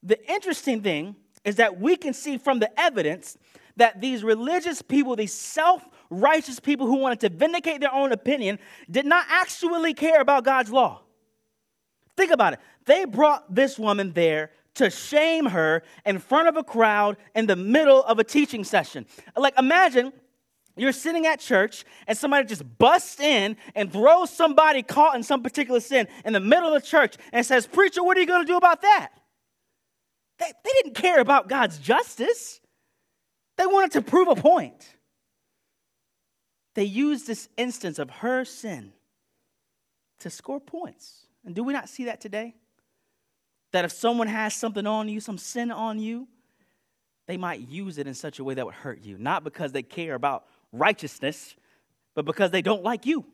the 0.02 0.18
interesting 0.32 0.80
thing 0.80 1.14
is 1.44 1.56
that 1.56 1.78
we 1.78 1.94
can 1.94 2.14
see 2.14 2.38
from 2.38 2.58
the 2.58 2.70
evidence 2.80 3.36
that 3.76 4.00
these 4.00 4.24
religious 4.24 4.80
people, 4.80 5.14
these 5.14 5.34
self 5.34 5.86
righteous 6.08 6.58
people 6.58 6.86
who 6.86 6.96
wanted 6.96 7.20
to 7.20 7.28
vindicate 7.28 7.82
their 7.82 7.92
own 7.92 8.12
opinion, 8.12 8.58
did 8.90 9.04
not 9.04 9.26
actually 9.28 9.92
care 9.92 10.22
about 10.22 10.44
God's 10.44 10.72
law. 10.72 11.02
Think 12.16 12.30
about 12.30 12.54
it. 12.54 12.60
They 12.86 13.04
brought 13.04 13.54
this 13.54 13.78
woman 13.78 14.14
there 14.14 14.52
to 14.74 14.90
shame 14.90 15.46
her 15.46 15.82
in 16.04 16.18
front 16.18 16.48
of 16.48 16.56
a 16.56 16.64
crowd 16.64 17.16
in 17.34 17.46
the 17.46 17.56
middle 17.56 18.02
of 18.04 18.18
a 18.18 18.24
teaching 18.24 18.64
session. 18.64 19.06
Like, 19.36 19.58
imagine 19.58 20.12
you're 20.76 20.92
sitting 20.92 21.26
at 21.26 21.38
church 21.38 21.84
and 22.06 22.18
somebody 22.18 22.46
just 22.46 22.78
busts 22.78 23.20
in 23.20 23.56
and 23.74 23.92
throws 23.92 24.30
somebody 24.30 24.82
caught 24.82 25.14
in 25.14 25.22
some 25.22 25.42
particular 25.42 25.80
sin 25.80 26.08
in 26.24 26.32
the 26.32 26.40
middle 26.40 26.74
of 26.74 26.82
the 26.82 26.86
church 26.86 27.16
and 27.32 27.46
says, 27.46 27.66
Preacher, 27.66 28.02
what 28.02 28.16
are 28.16 28.20
you 28.20 28.26
going 28.26 28.44
to 28.44 28.52
do 28.52 28.56
about 28.56 28.82
that? 28.82 29.10
They, 30.38 30.52
they 30.64 30.70
didn't 30.82 30.94
care 30.94 31.20
about 31.20 31.48
God's 31.48 31.78
justice, 31.78 32.60
they 33.56 33.66
wanted 33.66 33.92
to 33.92 34.02
prove 34.02 34.28
a 34.28 34.34
point. 34.34 34.96
They 36.74 36.84
used 36.84 37.28
this 37.28 37.48
instance 37.56 38.00
of 38.00 38.10
her 38.10 38.44
sin 38.44 38.92
to 40.18 40.30
score 40.30 40.58
points. 40.58 41.26
And 41.44 41.54
do 41.54 41.62
we 41.62 41.72
not 41.72 41.88
see 41.88 42.06
that 42.06 42.20
today? 42.20 42.56
That 43.74 43.84
if 43.84 43.90
someone 43.90 44.28
has 44.28 44.54
something 44.54 44.86
on 44.86 45.08
you, 45.08 45.18
some 45.18 45.36
sin 45.36 45.72
on 45.72 45.98
you, 45.98 46.28
they 47.26 47.36
might 47.36 47.58
use 47.58 47.98
it 47.98 48.06
in 48.06 48.14
such 48.14 48.38
a 48.38 48.44
way 48.44 48.54
that 48.54 48.64
would 48.64 48.76
hurt 48.76 49.02
you. 49.02 49.18
Not 49.18 49.42
because 49.42 49.72
they 49.72 49.82
care 49.82 50.14
about 50.14 50.44
righteousness, 50.70 51.56
but 52.14 52.24
because 52.24 52.52
they 52.52 52.62
don't 52.62 52.84
like 52.84 53.04
you. 53.04 53.24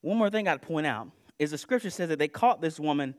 One 0.00 0.16
more 0.16 0.30
thing 0.30 0.48
I'd 0.48 0.62
point 0.62 0.86
out 0.86 1.08
is 1.38 1.50
the 1.50 1.58
scripture 1.58 1.90
says 1.90 2.08
that 2.08 2.18
they 2.18 2.28
caught 2.28 2.62
this 2.62 2.80
woman 2.80 3.14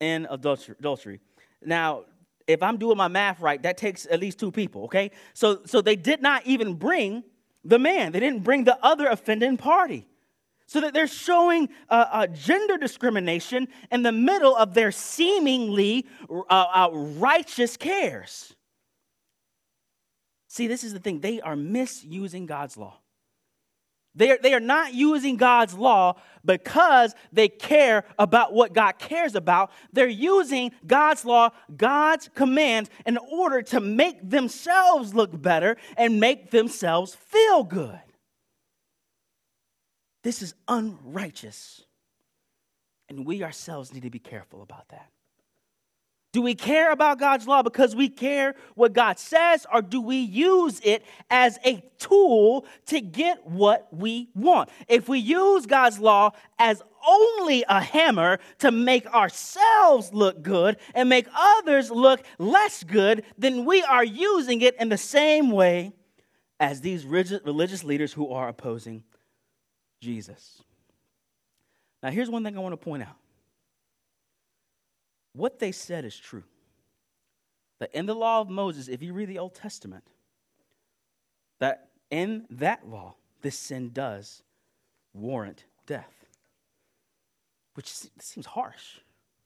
in 0.00 0.26
adultery. 0.28 1.20
Now, 1.64 2.04
if 2.46 2.62
I'm 2.62 2.76
doing 2.76 2.98
my 2.98 3.08
math 3.08 3.40
right, 3.40 3.62
that 3.62 3.78
takes 3.78 4.04
at 4.04 4.20
least 4.20 4.38
two 4.38 4.52
people, 4.52 4.84
okay? 4.84 5.12
So, 5.32 5.60
so 5.64 5.80
they 5.80 5.96
did 5.96 6.20
not 6.20 6.46
even 6.46 6.74
bring 6.74 7.24
the 7.64 7.78
man, 7.78 8.12
they 8.12 8.20
didn't 8.20 8.42
bring 8.42 8.64
the 8.64 8.78
other 8.84 9.06
offending 9.06 9.56
party. 9.56 10.06
So 10.72 10.80
that 10.80 10.94
they're 10.94 11.06
showing 11.06 11.68
uh, 11.90 12.06
uh, 12.10 12.26
gender 12.28 12.78
discrimination 12.78 13.68
in 13.90 14.02
the 14.02 14.10
middle 14.10 14.56
of 14.56 14.72
their 14.72 14.90
seemingly 14.90 16.06
uh, 16.30 16.42
uh 16.48 16.88
righteous 16.92 17.76
cares. 17.76 18.54
See, 20.48 20.68
this 20.68 20.82
is 20.82 20.94
the 20.94 20.98
thing. 20.98 21.20
They 21.20 21.42
are 21.42 21.56
misusing 21.56 22.46
God's 22.46 22.78
law. 22.78 22.96
They 24.14 24.30
are, 24.30 24.38
they 24.42 24.54
are 24.54 24.60
not 24.60 24.94
using 24.94 25.36
God's 25.36 25.74
law 25.74 26.14
because 26.42 27.14
they 27.34 27.50
care 27.50 28.06
about 28.18 28.54
what 28.54 28.72
God 28.72 28.98
cares 28.98 29.34
about. 29.34 29.72
They're 29.92 30.08
using 30.08 30.72
God's 30.86 31.26
law, 31.26 31.50
God's 31.76 32.30
commands, 32.34 32.88
in 33.04 33.18
order 33.18 33.60
to 33.60 33.80
make 33.80 34.26
themselves 34.26 35.14
look 35.14 35.38
better 35.38 35.76
and 35.98 36.18
make 36.18 36.50
themselves 36.50 37.14
feel 37.14 37.62
good. 37.62 38.00
This 40.22 40.42
is 40.42 40.54
unrighteous. 40.68 41.84
And 43.08 43.26
we 43.26 43.42
ourselves 43.42 43.92
need 43.92 44.04
to 44.04 44.10
be 44.10 44.18
careful 44.18 44.62
about 44.62 44.88
that. 44.88 45.10
Do 46.32 46.40
we 46.40 46.54
care 46.54 46.90
about 46.92 47.18
God's 47.18 47.46
law 47.46 47.62
because 47.62 47.94
we 47.94 48.08
care 48.08 48.54
what 48.74 48.94
God 48.94 49.18
says, 49.18 49.66
or 49.70 49.82
do 49.82 50.00
we 50.00 50.16
use 50.16 50.80
it 50.82 51.04
as 51.28 51.58
a 51.62 51.82
tool 51.98 52.64
to 52.86 53.02
get 53.02 53.46
what 53.46 53.88
we 53.92 54.30
want? 54.34 54.70
If 54.88 55.10
we 55.10 55.18
use 55.18 55.66
God's 55.66 55.98
law 55.98 56.30
as 56.58 56.82
only 57.06 57.64
a 57.68 57.82
hammer 57.82 58.38
to 58.60 58.70
make 58.70 59.06
ourselves 59.12 60.14
look 60.14 60.42
good 60.42 60.78
and 60.94 61.06
make 61.10 61.26
others 61.36 61.90
look 61.90 62.24
less 62.38 62.82
good, 62.82 63.24
then 63.36 63.66
we 63.66 63.82
are 63.82 64.04
using 64.04 64.62
it 64.62 64.74
in 64.80 64.88
the 64.88 64.96
same 64.96 65.50
way 65.50 65.92
as 66.58 66.80
these 66.80 67.04
religious 67.04 67.84
leaders 67.84 68.14
who 68.14 68.30
are 68.30 68.48
opposing 68.48 69.04
Jesus. 70.02 70.60
Now, 72.02 72.10
here's 72.10 72.28
one 72.28 72.42
thing 72.42 72.56
I 72.56 72.60
want 72.60 72.72
to 72.72 72.84
point 72.84 73.04
out 73.04 73.16
what 75.32 75.60
they 75.60 75.72
said 75.72 76.04
is 76.04 76.18
true. 76.18 76.42
That 77.78 77.94
in 77.94 78.06
the 78.06 78.14
law 78.14 78.40
of 78.40 78.50
Moses, 78.50 78.88
if 78.88 79.00
you 79.02 79.14
read 79.14 79.28
the 79.28 79.38
Old 79.38 79.54
Testament, 79.54 80.04
that 81.58 81.88
in 82.10 82.44
that 82.50 82.86
law, 82.86 83.14
this 83.40 83.58
sin 83.58 83.90
does 83.92 84.42
warrant 85.14 85.64
death, 85.86 86.26
which 87.74 87.92
seems 88.18 88.46
harsh. 88.46 88.98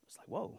It's 0.09 0.19
like, 0.19 0.27
whoa. 0.27 0.59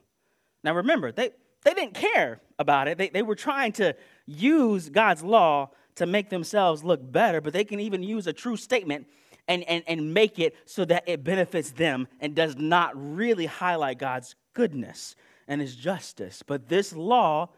Now 0.64 0.76
remember, 0.76 1.12
they, 1.12 1.32
they 1.64 1.74
didn't 1.74 1.96
care 1.96 2.40
about 2.58 2.88
it. 2.88 2.98
They, 2.98 3.10
they 3.10 3.22
were 3.24 3.36
trying 3.36 3.74
to 3.74 3.96
use 4.26 4.90
God's 4.90 5.24
law 5.24 5.72
to 5.96 6.06
make 6.06 6.30
themselves 6.30 6.84
look 6.84 7.12
better, 7.12 7.42
but 7.42 7.54
they 7.54 7.64
can 7.64 7.80
even 7.80 8.02
use 8.02 8.28
a 8.28 8.34
true 8.34 8.58
statement 8.58 9.08
and, 9.48 9.64
and, 9.64 9.84
and 9.88 10.14
make 10.14 10.40
it 10.40 10.56
so 10.66 10.86
that 10.86 11.04
it 11.08 11.24
benefits 11.24 11.72
them 11.72 12.08
and 12.20 12.36
does 12.36 12.56
not 12.58 12.92
really 12.96 13.46
highlight 13.46 14.00
God's 14.00 14.36
goodness 14.54 15.16
and 15.48 15.62
his 15.62 15.76
justice. 15.76 16.44
But 16.46 16.68
this 16.68 16.94
law 16.94 17.50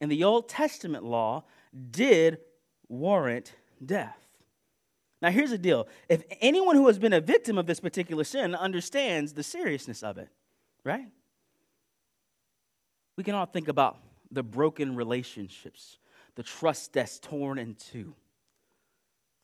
in 0.00 0.08
the 0.08 0.24
Old 0.24 0.48
Testament 0.48 1.04
law 1.04 1.44
did 1.90 2.38
warrant 2.88 3.54
death. 3.84 4.18
Now, 5.22 5.30
here's 5.30 5.50
the 5.50 5.58
deal 5.58 5.88
if 6.08 6.24
anyone 6.40 6.76
who 6.76 6.86
has 6.88 6.98
been 6.98 7.12
a 7.12 7.20
victim 7.20 7.58
of 7.58 7.66
this 7.66 7.80
particular 7.80 8.24
sin 8.24 8.54
understands 8.54 9.32
the 9.32 9.42
seriousness 9.42 10.02
of 10.02 10.18
it, 10.18 10.28
right? 10.84 11.08
We 13.16 13.24
can 13.24 13.34
all 13.34 13.46
think 13.46 13.68
about 13.68 13.98
the 14.30 14.42
broken 14.42 14.94
relationships, 14.94 15.98
the 16.34 16.42
trust 16.42 16.92
that's 16.92 17.18
torn 17.18 17.58
in 17.58 17.74
two 17.76 18.14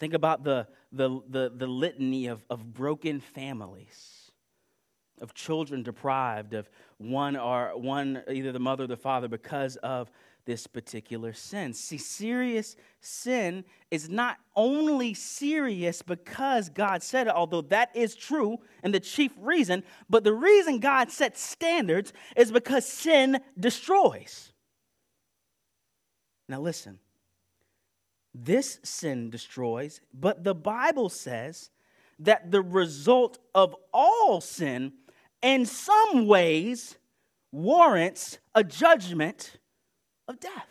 Think 0.02 0.14
about 0.14 0.42
the, 0.42 0.66
the, 0.90 1.20
the, 1.28 1.52
the 1.54 1.68
litany 1.68 2.26
of, 2.26 2.44
of 2.50 2.74
broken 2.74 3.20
families, 3.20 4.32
of 5.20 5.32
children 5.32 5.84
deprived 5.84 6.54
of 6.54 6.68
one 6.98 7.36
or 7.36 7.78
one, 7.78 8.20
either 8.28 8.50
the 8.50 8.58
mother 8.58 8.82
or 8.82 8.88
the 8.88 8.96
father, 8.96 9.28
because 9.28 9.76
of 9.76 10.10
this 10.44 10.66
particular 10.66 11.32
sin. 11.32 11.72
See, 11.72 11.98
serious 11.98 12.74
sin 13.00 13.64
is 13.92 14.08
not 14.08 14.38
only 14.56 15.14
serious 15.14 16.02
because 16.02 16.68
God 16.68 17.04
said 17.04 17.28
it, 17.28 17.32
although 17.32 17.62
that 17.62 17.94
is 17.94 18.16
true 18.16 18.58
and 18.82 18.92
the 18.92 18.98
chief 18.98 19.30
reason, 19.38 19.84
but 20.10 20.24
the 20.24 20.34
reason 20.34 20.80
God 20.80 21.12
sets 21.12 21.40
standards 21.40 22.12
is 22.36 22.50
because 22.50 22.88
sin 22.88 23.38
destroys. 23.56 24.52
Now, 26.48 26.60
listen 26.60 26.98
this 28.34 28.78
sin 28.82 29.30
destroys, 29.30 30.00
but 30.12 30.44
the 30.44 30.54
Bible 30.54 31.08
says 31.08 31.70
that 32.18 32.50
the 32.50 32.62
result 32.62 33.38
of 33.54 33.76
all 33.92 34.40
sin, 34.40 34.92
in 35.42 35.66
some 35.66 36.26
ways, 36.26 36.96
warrants 37.50 38.38
a 38.54 38.64
judgment 38.64 39.58
of 40.28 40.40
death. 40.40 40.68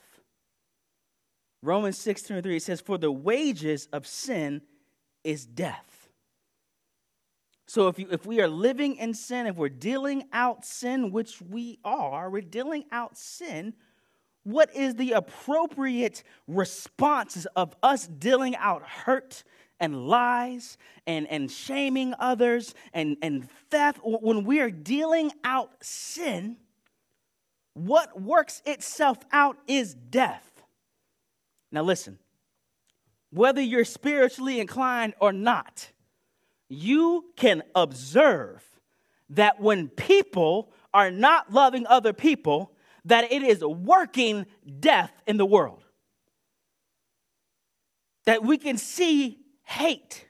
Romans 1.62 1.98
16 1.98 2.42
3 2.42 2.60
says, 2.60 2.82
For 2.82 2.98
the 2.98 3.12
wages 3.12 3.88
of 3.94 4.08
sin 4.08 4.62
is 5.24 5.46
death. 5.46 6.10
So 7.68 7.88
if, 7.88 8.00
you, 8.00 8.08
if 8.12 8.26
we 8.26 8.42
are 8.42 8.48
living 8.48 8.98
in 8.98 9.14
sin, 9.14 9.46
if 9.46 9.56
we're 9.56 9.70
dealing 9.70 10.24
out 10.34 10.66
sin, 10.66 11.12
which 11.12 11.42
we 11.42 11.80
are, 11.86 12.30
we're 12.30 12.42
dealing 12.42 12.86
out 12.92 13.18
sin, 13.18 13.76
what 14.44 14.76
is 14.76 14.96
the 14.96 15.12
appropriate 15.12 16.24
responses 16.48 17.46
of 17.56 17.76
us 17.84 18.08
dealing 18.08 18.56
out 18.56 18.84
hurt 18.84 19.44
and 19.80 20.08
lies 20.08 20.78
and, 21.06 21.28
and 21.28 21.52
shaming 21.52 22.14
others 22.20 22.74
and, 22.94 23.18
and 23.22 23.50
theft? 23.70 24.00
When 24.04 24.44
we 24.44 24.60
are 24.60 24.72
dealing 24.72 25.32
out 25.44 25.72
sin, 25.82 26.58
what 27.74 28.20
works 28.20 28.62
itself 28.66 29.18
out 29.32 29.58
is 29.68 29.94
death. 29.94 30.64
Now, 31.72 31.84
listen, 31.84 32.20
whether 33.30 33.62
you're 33.62 33.86
spiritually 33.86 34.60
inclined 34.60 35.14
or 35.20 35.32
not, 35.32 35.90
you 36.68 37.26
can 37.36 37.64
observe 37.76 38.64
that 39.30 39.62
when 39.62 39.88
people 39.88 40.72
are 40.94 41.12
not 41.12 41.54
loving 41.54 41.88
other 41.88 42.12
people, 42.12 42.74
that 43.06 43.32
it 43.32 43.44
is 43.44 43.64
working 43.64 44.46
death 44.80 45.12
in 45.28 45.38
the 45.38 45.46
world. 45.46 45.84
that 48.26 48.44
we 48.44 48.58
can 48.58 48.78
see 48.78 49.40
hate. 49.64 50.28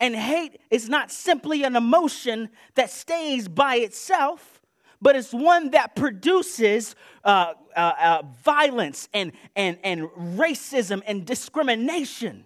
And 0.00 0.14
hate 0.14 0.60
is 0.70 0.88
not 0.88 1.10
simply 1.10 1.62
an 1.62 1.76
emotion 1.76 2.50
that 2.74 2.90
stays 2.90 3.48
by 3.48 3.76
itself, 3.76 4.60
but 5.00 5.16
it's 5.16 5.32
one 5.32 5.70
that 5.70 5.96
produces 5.96 6.94
uh, 7.24 7.54
uh, 7.76 7.92
uh, 8.00 8.22
violence 8.42 9.08
and, 9.14 9.32
and, 9.56 9.78
and 9.82 10.02
racism 10.36 11.02
and 11.06 11.24
discrimination. 11.24 12.44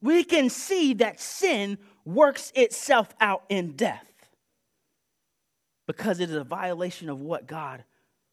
We 0.00 0.22
can 0.22 0.50
see 0.50 0.94
that 0.94 1.20
sin 1.20 1.78
works 2.04 2.52
itself 2.54 3.14
out 3.20 3.44
in 3.48 3.72
death 3.72 4.13
because 5.86 6.20
it 6.20 6.30
is 6.30 6.36
a 6.36 6.44
violation 6.44 7.08
of 7.08 7.20
what 7.20 7.46
God 7.46 7.84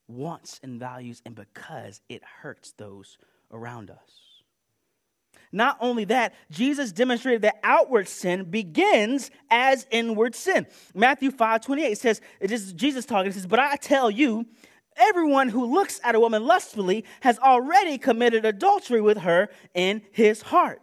wants 0.08 0.60
and 0.62 0.80
values, 0.80 1.22
and 1.26 1.36
because 1.36 2.02
it 2.10 2.22
hurts 2.42 2.74
those 2.74 3.18
around 3.52 3.90
us. 3.90 4.32
Not 5.52 5.78
only 5.82 6.06
that, 6.06 6.34
Jesus 6.50 6.92
demonstrated 6.92 7.42
that 7.42 7.60
outward 7.64 8.08
sin 8.08 8.46
begins 8.46 9.32
as 9.50 9.86
inward 9.92 10.36
sin. 10.36 10.66
Matthew 10.94 11.32
5 11.32 11.62
28 11.62 11.98
says, 11.98 12.22
it 12.40 12.52
is 12.52 12.74
Jesus 12.74 13.06
talking, 13.06 13.30
it 13.30 13.34
says, 13.34 13.48
But 13.48 13.60
I 13.60 13.76
tell 13.76 14.10
you, 14.10 14.46
everyone 14.96 15.50
who 15.50 15.66
looks 15.66 16.00
at 16.04 16.16
a 16.16 16.20
woman 16.20 16.46
lustfully 16.46 17.06
has 17.22 17.38
already 17.40 17.98
committed 17.98 18.46
adultery 18.46 19.02
with 19.02 19.20
her 19.20 19.50
in 19.74 20.02
his 20.12 20.42
heart. 20.42 20.82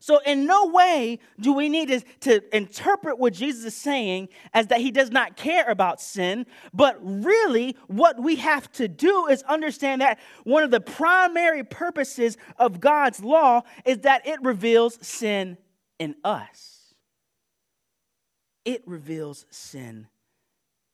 So, 0.00 0.20
in 0.24 0.46
no 0.46 0.66
way 0.66 1.18
do 1.40 1.52
we 1.52 1.68
need 1.68 1.88
to, 1.88 2.00
to, 2.20 2.56
interpret 2.56 3.18
what 3.18 3.32
Jesus 3.32 3.64
is 3.64 3.74
saying 3.74 4.28
as 4.54 4.68
that 4.68 4.80
he 4.80 4.90
does 4.90 5.10
not 5.10 5.36
care 5.36 5.68
about 5.68 6.00
sin, 6.00 6.46
but 6.72 6.96
really 7.02 7.76
what 7.88 8.20
we 8.22 8.36
have 8.36 8.70
to 8.72 8.86
do 8.86 9.26
is 9.26 9.42
understand 9.42 10.00
that 10.00 10.18
one 10.44 10.62
of 10.62 10.70
the 10.70 10.80
primary 10.80 11.64
purposes 11.64 12.36
of 12.58 12.80
God's 12.80 13.22
law 13.22 13.62
is 13.84 13.98
that 13.98 14.26
it 14.26 14.40
reveals 14.42 15.04
sin 15.06 15.58
in 15.98 16.14
us. 16.22 16.94
It 18.64 18.82
reveals 18.86 19.46
sin 19.50 20.06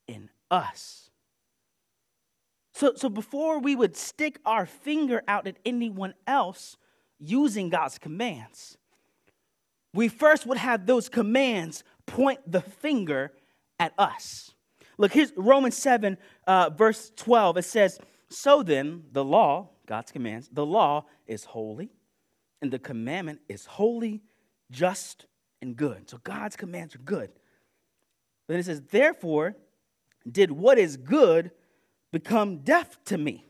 in 0.08 0.30
us. 0.50 1.10
So, 2.72 2.94
so 2.96 3.08
before 3.08 3.60
we 3.60 3.76
would 3.76 3.96
stick 3.96 4.40
our 4.44 4.66
finger 4.66 5.22
out 5.28 5.46
at 5.46 5.58
anyone 5.64 6.14
else 6.26 6.76
using 7.18 7.68
God's 7.68 7.98
commands, 7.98 8.76
we 9.94 10.08
first 10.08 10.44
would 10.46 10.58
have 10.58 10.86
those 10.86 11.08
commands 11.08 11.84
point 12.06 12.40
the 12.50 12.60
finger 12.60 13.32
at 13.78 13.92
us. 13.96 14.52
Look, 14.98 15.12
here's 15.12 15.32
Romans 15.36 15.76
7, 15.76 16.18
uh, 16.46 16.70
verse 16.70 17.12
12. 17.16 17.58
It 17.58 17.64
says, 17.64 17.98
So 18.28 18.62
then, 18.62 19.04
the 19.12 19.24
law, 19.24 19.70
God's 19.86 20.12
commands, 20.12 20.48
the 20.52 20.66
law 20.66 21.06
is 21.26 21.44
holy, 21.44 21.90
and 22.60 22.70
the 22.72 22.78
commandment 22.78 23.40
is 23.48 23.66
holy, 23.66 24.22
just, 24.70 25.26
and 25.62 25.76
good. 25.76 26.10
So 26.10 26.18
God's 26.22 26.56
commands 26.56 26.94
are 26.94 27.00
good. 27.00 27.30
Then 28.48 28.58
it 28.58 28.66
says, 28.66 28.82
Therefore, 28.90 29.56
did 30.30 30.50
what 30.50 30.78
is 30.78 30.96
good 30.96 31.50
become 32.12 32.58
deaf 32.58 33.02
to 33.06 33.18
me? 33.18 33.44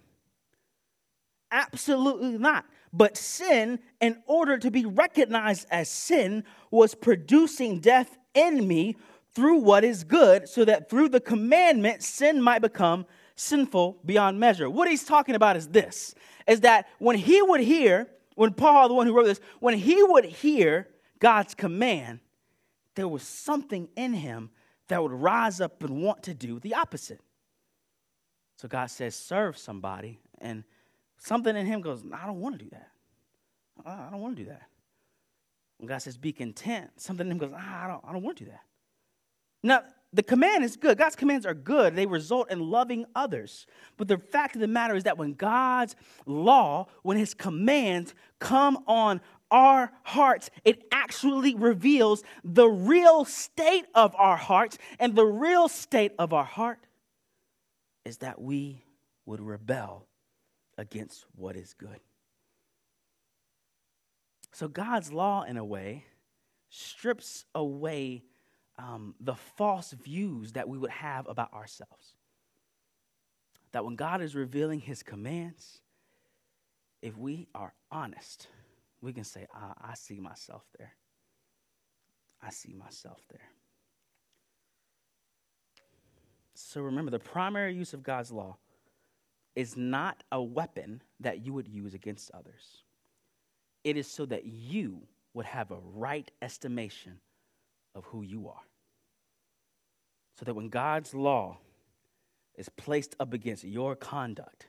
Absolutely 1.51 2.39
not. 2.39 2.65
But 2.97 3.17
sin, 3.17 3.81
in 4.01 4.23
order 4.29 4.57
to 4.57 4.71
be 4.71 4.87
recognized 4.87 5.67
as 5.69 5.91
sin, 5.91 6.45
was 6.71 6.95
producing 6.95 7.81
death 7.81 8.17
in 8.35 8.69
me 8.69 8.97
through 9.35 9.59
what 9.59 9.83
is 9.83 10.05
good, 10.05 10.49
so 10.49 10.65
that 10.65 10.89
through 10.89 11.09
the 11.09 11.21
commandment, 11.21 12.05
sin 12.05 12.41
might 12.41 12.63
become 12.63 13.05
sinful 13.35 13.99
beyond 14.07 14.39
measure. 14.39 14.71
What 14.71 14.89
he's 14.89 15.03
talking 15.03 15.35
about 15.35 15.57
is 15.57 15.67
this 15.69 16.15
is 16.47 16.61
that 16.61 16.87
when 16.99 17.17
he 17.17 17.43
would 17.43 17.61
hear, 17.61 18.07
when 18.37 18.53
Paul, 18.53 18.87
the 18.87 18.95
one 18.95 19.09
who 19.09 19.13
wrote 19.13 19.25
this, 19.25 19.41
when 19.59 19.77
he 19.77 20.01
would 20.01 20.25
hear 20.25 20.89
God's 21.19 21.55
command, 21.55 22.21
there 22.95 23.09
was 23.09 23.25
something 23.25 23.89
in 23.97 24.13
him 24.13 24.51
that 24.87 25.03
would 25.03 25.11
rise 25.11 25.61
up 25.61 25.83
and 25.83 26.01
want 26.01 26.23
to 26.25 26.35
do 26.35 26.61
the 26.61 26.75
opposite. 26.75 27.21
So 28.57 28.69
God 28.69 28.87
says, 28.87 29.17
serve 29.17 29.59
somebody, 29.59 30.21
and 30.41 30.63
Something 31.25 31.57
in 31.57 31.65
him 31.65 31.81
goes, 31.81 32.05
I 32.13 32.27
don't 32.27 32.39
want 32.39 32.59
to 32.59 32.65
do 32.67 32.71
that. 32.73 32.89
I 33.87 34.11
don't 34.11 34.21
want 34.21 34.37
to 34.37 34.43
do 34.43 34.51
that. 34.51 34.65
When 35.79 35.89
God 35.89 35.99
says, 35.99 36.19
be 36.19 36.35
content, 36.35 36.91
something 36.99 37.27
in 37.27 37.33
him 37.33 37.39
goes, 37.39 37.53
ah, 37.57 37.85
I 37.85 37.89
don't, 37.89 38.05
I 38.07 38.13
don't 38.13 38.23
want 38.23 38.37
to 38.39 38.45
do 38.45 38.51
that. 38.51 38.61
Now, 39.63 39.85
the 40.13 40.23
command 40.23 40.65
is 40.65 40.77
good. 40.77 40.99
God's 40.99 41.17
commands 41.17 41.47
are 41.47 41.55
good. 41.55 41.97
They 41.97 42.05
result 42.05 42.51
in 42.51 42.61
loving 42.61 43.07
others. 43.15 43.65
But 43.97 44.09
the 44.09 44.19
fact 44.19 44.55
of 44.55 44.61
the 44.61 44.69
matter 44.69 44.95
is 44.97 45.05
that 45.05 45.17
when 45.17 45.33
God's 45.33 45.97
law, 46.27 46.89
when 47.03 47.17
his 47.17 47.33
commands 47.33 48.15
come 48.39 48.85
on 48.87 49.23
our 49.51 49.93
hearts, 50.03 50.51
it 50.63 50.83
actually 50.93 51.55
reveals 51.55 52.23
the 52.45 52.69
real 52.69 53.25
state 53.25 53.87
of 53.95 54.15
our 54.17 54.37
hearts. 54.37 54.77
And 54.99 55.15
the 55.15 55.25
real 55.25 55.69
state 55.71 56.13
of 56.19 56.35
our 56.35 56.45
heart 56.45 56.81
is 58.05 58.19
that 58.19 58.39
we 58.43 58.85
would 59.25 59.41
rebel 59.41 60.07
against 60.79 61.25
what 61.35 61.57
is 61.57 61.75
good. 61.75 62.01
So 64.53 64.69
God's 64.69 65.13
law, 65.13 65.43
in 65.43 65.57
a 65.57 65.65
way, 65.65 66.05
strips 66.69 67.45
away 67.55 68.23
um, 68.79 69.15
the 69.21 69.35
false 69.35 69.93
views 69.93 70.53
that 70.53 70.69
we 70.69 70.79
would 70.79 70.91
have 70.91 71.27
about 71.29 71.53
ourselves. 71.53 72.15
That 73.73 73.85
when 73.85 73.97
God 73.97 74.23
is 74.23 74.35
revealing 74.35 74.81
his 74.81 75.03
commands, 75.03 75.81
if 77.03 77.17
we 77.17 77.49
are 77.55 77.75
honest, 77.91 78.49
we 79.01 79.13
can 79.13 79.25
say, 79.25 79.47
ah, 79.55 79.75
I 79.81 79.95
see 79.95 80.21
myself 80.21 80.63
there. 80.79 80.93
I 82.43 82.51
see 82.51 82.75
myself 82.75 83.21
there. 83.31 83.51
So 86.55 86.81
remember, 86.81 87.11
the 87.11 87.19
primary 87.19 87.75
use 87.75 87.93
of 87.93 88.03
God's 88.03 88.31
law 88.31 88.57
is 89.57 89.77
not 89.77 90.23
a 90.33 90.43
weapon 90.43 91.03
that 91.21 91.45
you 91.45 91.53
would 91.53 91.69
use 91.69 91.95
against 91.95 92.31
others. 92.33 92.83
It 93.85 93.97
is 93.97 94.07
so 94.07 94.27
that 94.27 94.45
you 94.45 95.03
would 95.35 95.47
have 95.47 95.71
a 95.71 95.79
right 95.95 96.31
estimation 96.43 97.21
of 97.95 98.05
who 98.07 98.23
you 98.23 98.49
are. 98.49 98.63
So 100.39 100.45
that 100.45 100.55
when 100.55 100.69
God's 100.69 101.15
law 101.15 101.59
is 102.57 102.69
placed 102.69 103.15
up 103.21 103.33
against 103.33 103.65
your 103.65 103.95
conduct, 103.95 104.69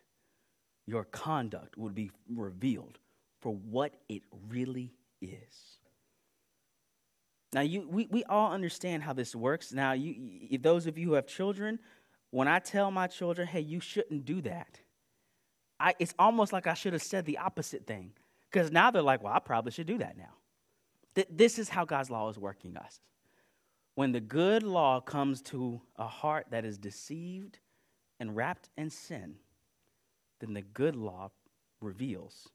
your 0.85 1.05
conduct 1.05 1.77
would 1.77 1.95
be 1.95 2.11
revealed 2.29 2.99
for 3.41 3.53
what 3.53 3.95
it 4.09 4.23
really 4.49 4.93
is. 5.21 5.79
Now, 7.53 7.61
you, 7.61 7.87
we, 7.89 8.07
we 8.11 8.23
all 8.25 8.51
understand 8.51 9.03
how 9.03 9.13
this 9.13 9.35
works. 9.35 9.71
Now, 9.71 9.93
you, 9.93 10.57
those 10.57 10.87
of 10.87 10.97
you 10.97 11.07
who 11.07 11.13
have 11.13 11.25
children, 11.25 11.79
when 12.35 12.49
I 12.49 12.59
tell 12.59 12.91
my 12.91 13.07
children, 13.07 13.47
hey, 13.47 13.61
you 13.61 13.79
shouldn't 13.79 14.25
do 14.25 14.41
that, 14.41 14.81
I, 15.79 15.95
it's 15.99 16.13
almost 16.19 16.51
like 16.51 16.67
I 16.67 16.73
should 16.73 16.91
have 16.91 17.01
said 17.01 17.23
the 17.23 17.37
opposite 17.37 17.87
thing. 17.87 18.11
Because 18.51 18.73
now 18.73 18.91
they're 18.91 19.01
like, 19.01 19.23
well, 19.23 19.31
I 19.31 19.39
probably 19.39 19.71
should 19.71 19.87
do 19.87 19.97
that 19.99 20.17
now. 20.17 20.33
Th- 21.15 21.29
this 21.31 21.57
is 21.57 21.69
how 21.69 21.85
God's 21.85 22.09
law 22.09 22.27
is 22.27 22.37
working 22.37 22.75
us. 22.75 22.99
When 23.93 24.11
the 24.11 24.19
good 24.19 24.63
law 24.63 24.99
comes 24.99 25.41
to 25.43 25.79
a 25.95 26.07
heart 26.07 26.47
that 26.49 26.65
is 26.65 26.77
deceived 26.77 27.59
and 28.19 28.35
wrapped 28.35 28.67
in 28.77 28.89
sin, 28.89 29.35
then 30.41 30.53
the 30.53 30.61
good 30.61 30.97
law 30.97 31.31
reveals 31.79 32.49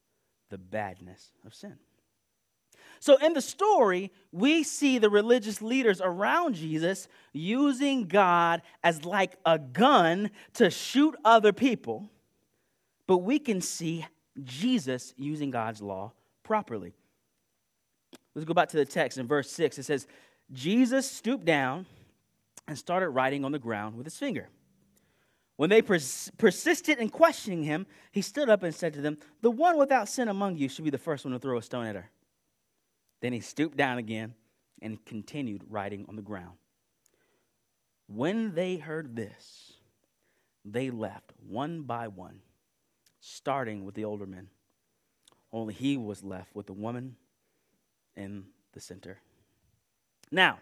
the 0.51 0.59
badness 0.59 1.31
of 1.43 1.55
sin. 1.55 1.79
So, 3.01 3.15
in 3.15 3.33
the 3.33 3.41
story, 3.41 4.11
we 4.31 4.61
see 4.61 4.99
the 4.99 5.09
religious 5.09 5.59
leaders 5.59 6.01
around 6.01 6.53
Jesus 6.53 7.07
using 7.33 8.07
God 8.07 8.61
as 8.83 9.05
like 9.05 9.37
a 9.43 9.57
gun 9.57 10.29
to 10.53 10.69
shoot 10.69 11.15
other 11.25 11.51
people, 11.51 12.11
but 13.07 13.17
we 13.17 13.39
can 13.39 13.59
see 13.59 14.05
Jesus 14.43 15.15
using 15.17 15.49
God's 15.49 15.81
law 15.81 16.11
properly. 16.43 16.93
Let's 18.35 18.45
go 18.45 18.53
back 18.53 18.69
to 18.69 18.77
the 18.77 18.85
text 18.85 19.17
in 19.17 19.25
verse 19.25 19.49
6. 19.49 19.79
It 19.79 19.83
says, 19.83 20.05
Jesus 20.53 21.09
stooped 21.09 21.43
down 21.43 21.87
and 22.67 22.77
started 22.77 23.09
writing 23.09 23.43
on 23.43 23.51
the 23.51 23.57
ground 23.57 23.97
with 23.97 24.05
his 24.05 24.17
finger. 24.19 24.47
When 25.55 25.71
they 25.71 25.81
pers- 25.81 26.29
persisted 26.37 26.99
in 26.99 27.09
questioning 27.09 27.63
him, 27.63 27.87
he 28.11 28.21
stood 28.21 28.47
up 28.47 28.61
and 28.61 28.75
said 28.75 28.93
to 28.93 29.01
them, 29.01 29.17
The 29.41 29.49
one 29.49 29.79
without 29.79 30.07
sin 30.07 30.27
among 30.27 30.57
you 30.57 30.69
should 30.69 30.85
be 30.85 30.91
the 30.91 30.99
first 30.99 31.25
one 31.25 31.33
to 31.33 31.39
throw 31.39 31.57
a 31.57 31.63
stone 31.63 31.87
at 31.87 31.95
her. 31.95 32.11
Then 33.21 33.33
he 33.33 33.39
stooped 33.39 33.77
down 33.77 33.97
again 33.97 34.33
and 34.81 35.03
continued 35.05 35.63
writing 35.69 36.05
on 36.09 36.15
the 36.15 36.21
ground. 36.21 36.57
When 38.07 38.55
they 38.55 38.77
heard 38.77 39.15
this, 39.15 39.73
they 40.65 40.89
left 40.89 41.31
one 41.47 41.83
by 41.83 42.07
one, 42.07 42.41
starting 43.19 43.85
with 43.85 43.95
the 43.95 44.05
older 44.05 44.25
men. 44.25 44.49
Only 45.53 45.73
he 45.73 45.97
was 45.97 46.23
left 46.23 46.55
with 46.55 46.65
the 46.65 46.73
woman 46.73 47.15
in 48.15 48.45
the 48.73 48.81
center. 48.81 49.19
Now, 50.31 50.59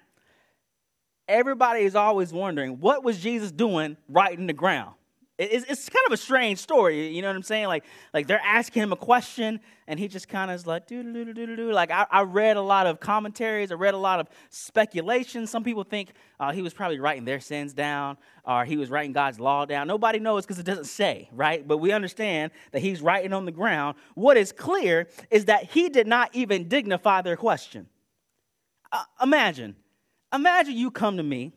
everybody 1.27 1.81
is 1.81 1.95
always 1.95 2.33
wondering 2.33 2.79
what 2.79 3.03
was 3.03 3.19
Jesus 3.19 3.51
doing 3.51 3.97
writing 4.07 4.47
the 4.47 4.53
ground? 4.53 4.95
It's, 5.39 5.65
it's 5.69 5.87
kind 5.87 6.05
of 6.05 6.11
a 6.11 6.17
strange 6.17 6.59
story, 6.59 7.07
you 7.15 7.21
know 7.21 7.29
what 7.29 7.35
I'm 7.37 7.43
saying? 7.43 7.67
Like, 7.67 7.85
like 8.13 8.27
they're 8.27 8.41
asking 8.43 8.83
him 8.83 8.91
a 8.91 8.97
question, 8.97 9.61
and 9.87 9.97
he 9.97 10.09
just 10.09 10.27
kind 10.27 10.51
of 10.51 10.55
is 10.55 10.67
like, 10.67 10.85
doo 10.85 11.01
doo 11.01 11.23
doo 11.23 11.33
doo 11.33 11.55
doo. 11.55 11.71
Like, 11.71 11.91
I, 11.91 12.05
I 12.11 12.23
read 12.23 12.57
a 12.57 12.61
lot 12.61 12.87
of 12.87 12.99
commentaries, 12.99 13.71
I 13.71 13.75
read 13.75 13.93
a 13.93 13.97
lot 13.97 14.19
of 14.19 14.27
speculation. 14.49 15.47
Some 15.47 15.63
people 15.63 15.85
think 15.85 16.09
uh, 16.41 16.51
he 16.51 16.61
was 16.61 16.73
probably 16.73 16.99
writing 16.99 17.23
their 17.23 17.39
sins 17.39 17.71
down, 17.71 18.17
or 18.43 18.65
he 18.65 18.75
was 18.75 18.89
writing 18.89 19.13
God's 19.13 19.39
law 19.39 19.63
down. 19.63 19.87
Nobody 19.87 20.19
knows 20.19 20.45
because 20.45 20.59
it 20.59 20.65
doesn't 20.65 20.87
say, 20.87 21.29
right? 21.31 21.65
But 21.65 21.77
we 21.77 21.93
understand 21.93 22.51
that 22.73 22.81
he's 22.81 23.01
writing 23.01 23.31
on 23.31 23.45
the 23.45 23.53
ground. 23.53 23.95
What 24.15 24.35
is 24.35 24.51
clear 24.51 25.07
is 25.31 25.45
that 25.45 25.63
he 25.71 25.87
did 25.87 26.05
not 26.05 26.35
even 26.35 26.67
dignify 26.67 27.21
their 27.21 27.37
question. 27.37 27.87
Uh, 28.91 29.03
imagine, 29.21 29.77
imagine 30.33 30.75
you 30.75 30.91
come 30.91 31.15
to 31.15 31.23
me 31.23 31.53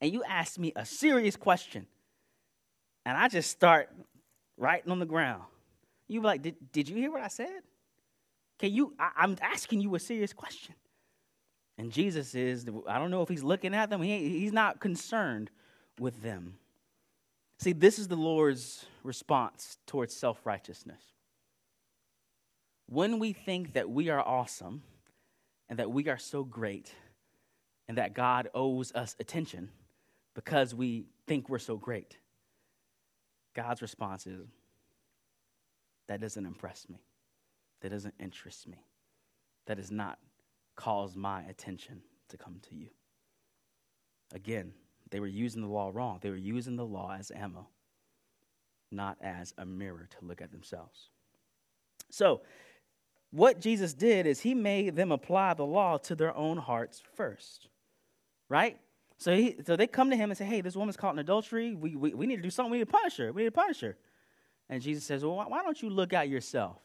and 0.00 0.12
you 0.12 0.24
ask 0.24 0.58
me 0.58 0.72
a 0.74 0.84
serious 0.84 1.36
question 1.36 1.86
and 3.04 3.16
I 3.16 3.28
just 3.28 3.50
start 3.50 3.90
writing 4.56 4.90
on 4.90 4.98
the 4.98 5.06
ground. 5.06 5.42
You 6.08 6.20
be 6.20 6.26
like, 6.26 6.42
did, 6.42 6.56
did 6.72 6.88
you 6.88 6.96
hear 6.96 7.10
what 7.10 7.22
I 7.22 7.28
said? 7.28 7.62
Can 8.58 8.72
you, 8.72 8.94
I, 8.98 9.10
I'm 9.16 9.36
asking 9.40 9.80
you 9.80 9.94
a 9.94 9.98
serious 10.00 10.32
question. 10.32 10.74
And 11.76 11.90
Jesus 11.90 12.34
is, 12.34 12.66
I 12.86 12.98
don't 12.98 13.10
know 13.10 13.22
if 13.22 13.28
he's 13.28 13.42
looking 13.42 13.74
at 13.74 13.90
them, 13.90 14.00
he, 14.00 14.28
he's 14.40 14.52
not 14.52 14.80
concerned 14.80 15.50
with 15.98 16.22
them. 16.22 16.54
See, 17.58 17.72
this 17.72 17.98
is 17.98 18.08
the 18.08 18.16
Lord's 18.16 18.86
response 19.02 19.78
towards 19.86 20.14
self 20.14 20.44
righteousness. 20.44 21.02
When 22.86 23.18
we 23.18 23.32
think 23.32 23.72
that 23.72 23.88
we 23.90 24.10
are 24.10 24.20
awesome 24.20 24.82
and 25.68 25.78
that 25.78 25.90
we 25.90 26.08
are 26.08 26.18
so 26.18 26.44
great 26.44 26.92
and 27.88 27.98
that 27.98 28.14
God 28.14 28.48
owes 28.54 28.92
us 28.92 29.16
attention 29.18 29.70
because 30.34 30.74
we 30.74 31.06
think 31.26 31.48
we're 31.48 31.58
so 31.58 31.76
great, 31.76 32.18
God's 33.54 33.82
response 33.82 34.26
is 34.26 34.46
that 36.08 36.20
doesn't 36.20 36.44
impress 36.44 36.86
me. 36.88 37.02
That 37.80 37.90
doesn't 37.90 38.14
interest 38.18 38.68
me. 38.68 38.84
That 39.66 39.76
does 39.76 39.90
not 39.90 40.18
cause 40.76 41.16
my 41.16 41.42
attention 41.44 42.02
to 42.28 42.36
come 42.36 42.60
to 42.68 42.74
you. 42.74 42.88
Again, 44.32 44.72
they 45.10 45.20
were 45.20 45.26
using 45.26 45.62
the 45.62 45.68
law 45.68 45.90
wrong. 45.92 46.18
They 46.20 46.30
were 46.30 46.36
using 46.36 46.76
the 46.76 46.84
law 46.84 47.14
as 47.16 47.30
ammo, 47.30 47.68
not 48.90 49.16
as 49.20 49.54
a 49.58 49.64
mirror 49.64 50.08
to 50.18 50.26
look 50.26 50.42
at 50.42 50.50
themselves. 50.50 51.10
So, 52.10 52.42
what 53.30 53.60
Jesus 53.60 53.94
did 53.94 54.26
is 54.26 54.40
he 54.40 54.54
made 54.54 54.94
them 54.94 55.10
apply 55.10 55.54
the 55.54 55.66
law 55.66 55.98
to 55.98 56.14
their 56.14 56.36
own 56.36 56.56
hearts 56.56 57.02
first, 57.16 57.68
right? 58.48 58.78
So, 59.18 59.34
he, 59.34 59.56
so 59.64 59.76
they 59.76 59.86
come 59.86 60.10
to 60.10 60.16
him 60.16 60.30
and 60.30 60.36
say, 60.36 60.44
Hey, 60.44 60.60
this 60.60 60.76
woman's 60.76 60.96
caught 60.96 61.14
in 61.14 61.18
adultery. 61.18 61.74
We, 61.74 61.96
we, 61.96 62.14
we 62.14 62.26
need 62.26 62.36
to 62.36 62.42
do 62.42 62.50
something. 62.50 62.72
We 62.72 62.78
need 62.78 62.86
to 62.86 62.92
punish 62.92 63.16
her. 63.16 63.32
We 63.32 63.42
need 63.42 63.48
to 63.48 63.52
punish 63.52 63.80
her. 63.80 63.96
And 64.68 64.82
Jesus 64.82 65.04
says, 65.04 65.24
Well, 65.24 65.36
why, 65.36 65.46
why 65.46 65.62
don't 65.62 65.80
you 65.80 65.90
look 65.90 66.12
at 66.12 66.28
yourself? 66.28 66.78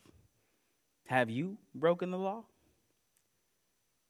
Have 1.08 1.30
you 1.30 1.58
broken 1.74 2.12
the 2.12 2.18
law? 2.18 2.44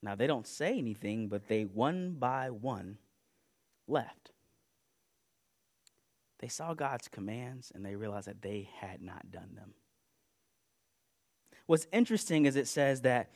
Now, 0.01 0.15
they 0.15 0.27
don't 0.27 0.47
say 0.47 0.77
anything, 0.77 1.27
but 1.27 1.47
they 1.47 1.63
one 1.63 2.13
by 2.13 2.49
one 2.49 2.97
left. 3.88 4.32
They 6.39 6.47
saw 6.47 6.73
God's 6.73 7.08
commands 7.08 7.71
and 7.75 7.86
they 7.86 7.95
realized 7.95 8.27
that 8.27 8.41
they 8.41 8.69
had 8.79 9.01
not 9.01 9.32
done 9.32 9.55
them. 9.55 9.73
What's 11.65 11.88
interesting 11.91 12.45
is 12.45 12.55
it 12.55 12.67
says 12.67 13.01
that 13.01 13.29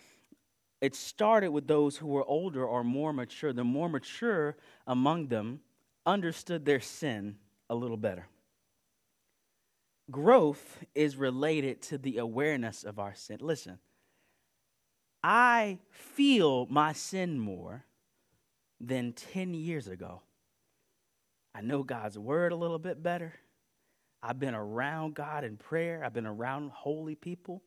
it 0.84 0.96
started 0.96 1.52
with 1.52 1.66
those 1.66 1.96
who 1.96 2.08
were 2.08 2.26
older 2.26 2.66
or 2.66 2.84
more 2.84 3.14
mature. 3.14 3.54
The 3.54 3.64
more 3.64 3.88
mature 3.88 4.58
among 4.86 5.28
them 5.28 5.62
understood 6.06 6.66
their 6.66 6.82
sin 6.82 7.38
a 7.70 7.76
little 7.76 7.96
better. 7.96 8.28
Growth 10.12 10.84
is 10.94 11.16
related 11.16 11.82
to 11.84 11.98
the 11.98 12.18
awareness 12.18 12.84
of 12.84 13.00
our 13.00 13.16
sin. 13.16 13.38
Listen, 13.40 13.80
I 15.24 15.80
feel 15.90 16.66
my 16.66 16.92
sin 16.92 17.40
more 17.40 17.86
than 18.82 19.14
10 19.14 19.54
years 19.54 19.88
ago. 19.88 20.22
I 21.56 21.62
know 21.62 21.84
God's 21.84 22.20
word 22.20 22.52
a 22.52 22.58
little 22.58 22.78
bit 22.78 23.02
better. 23.02 23.34
I've 24.22 24.38
been 24.38 24.54
around 24.54 25.16
God 25.16 25.46
in 25.46 25.56
prayer, 25.56 26.04
I've 26.04 26.14
been 26.14 26.26
around 26.26 26.72
holy 26.72 27.16
people 27.16 27.62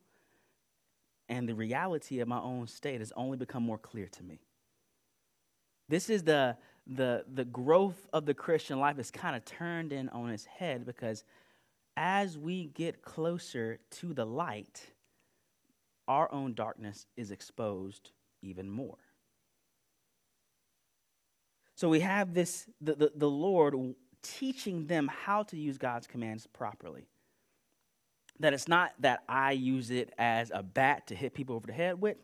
and 1.29 1.47
the 1.47 1.55
reality 1.55 2.19
of 2.19 2.27
my 2.27 2.39
own 2.39 2.67
state 2.67 2.99
has 2.99 3.11
only 3.15 3.37
become 3.37 3.63
more 3.63 3.77
clear 3.77 4.07
to 4.07 4.23
me. 4.23 4.39
This 5.89 6.09
is 6.09 6.23
the, 6.23 6.57
the, 6.85 7.25
the 7.33 7.45
growth 7.45 8.07
of 8.13 8.25
the 8.25 8.33
Christian 8.33 8.79
life 8.79 8.99
is 8.99 9.11
kind 9.11 9.35
of 9.35 9.45
turned 9.45 9.93
in 9.93 10.09
on 10.09 10.29
its 10.29 10.45
head 10.45 10.85
because 10.85 11.23
as 11.95 12.37
we 12.37 12.67
get 12.67 13.01
closer 13.01 13.79
to 13.91 14.13
the 14.13 14.25
light, 14.25 14.81
our 16.07 16.31
own 16.31 16.53
darkness 16.53 17.05
is 17.15 17.31
exposed 17.31 18.11
even 18.41 18.69
more. 18.69 18.97
So 21.75 21.89
we 21.89 21.99
have 21.99 22.33
this, 22.33 22.67
the, 22.81 22.95
the, 22.95 23.11
the 23.15 23.29
Lord 23.29 23.75
teaching 24.23 24.87
them 24.87 25.09
how 25.25 25.43
to 25.43 25.57
use 25.57 25.77
God's 25.77 26.07
commands 26.07 26.47
properly 26.47 27.07
that 28.39 28.53
it's 28.53 28.67
not 28.67 28.93
that 28.99 29.23
I 29.27 29.51
use 29.53 29.91
it 29.91 30.13
as 30.17 30.51
a 30.53 30.63
bat 30.63 31.07
to 31.07 31.15
hit 31.15 31.33
people 31.33 31.55
over 31.55 31.67
the 31.67 31.73
head 31.73 31.99
with, 31.99 32.17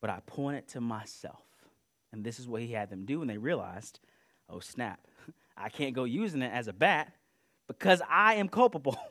but 0.00 0.10
I 0.10 0.20
point 0.26 0.58
it 0.58 0.68
to 0.68 0.80
myself. 0.80 1.44
And 2.12 2.24
this 2.24 2.38
is 2.38 2.48
what 2.48 2.62
he 2.62 2.72
had 2.72 2.90
them 2.90 3.04
do, 3.04 3.20
and 3.20 3.30
they 3.30 3.38
realized, 3.38 4.00
oh, 4.48 4.60
snap, 4.60 5.00
I 5.56 5.68
can't 5.68 5.94
go 5.94 6.04
using 6.04 6.42
it 6.42 6.52
as 6.52 6.68
a 6.68 6.72
bat 6.72 7.12
because 7.68 8.02
I 8.08 8.34
am 8.34 8.48
culpable. 8.48 8.98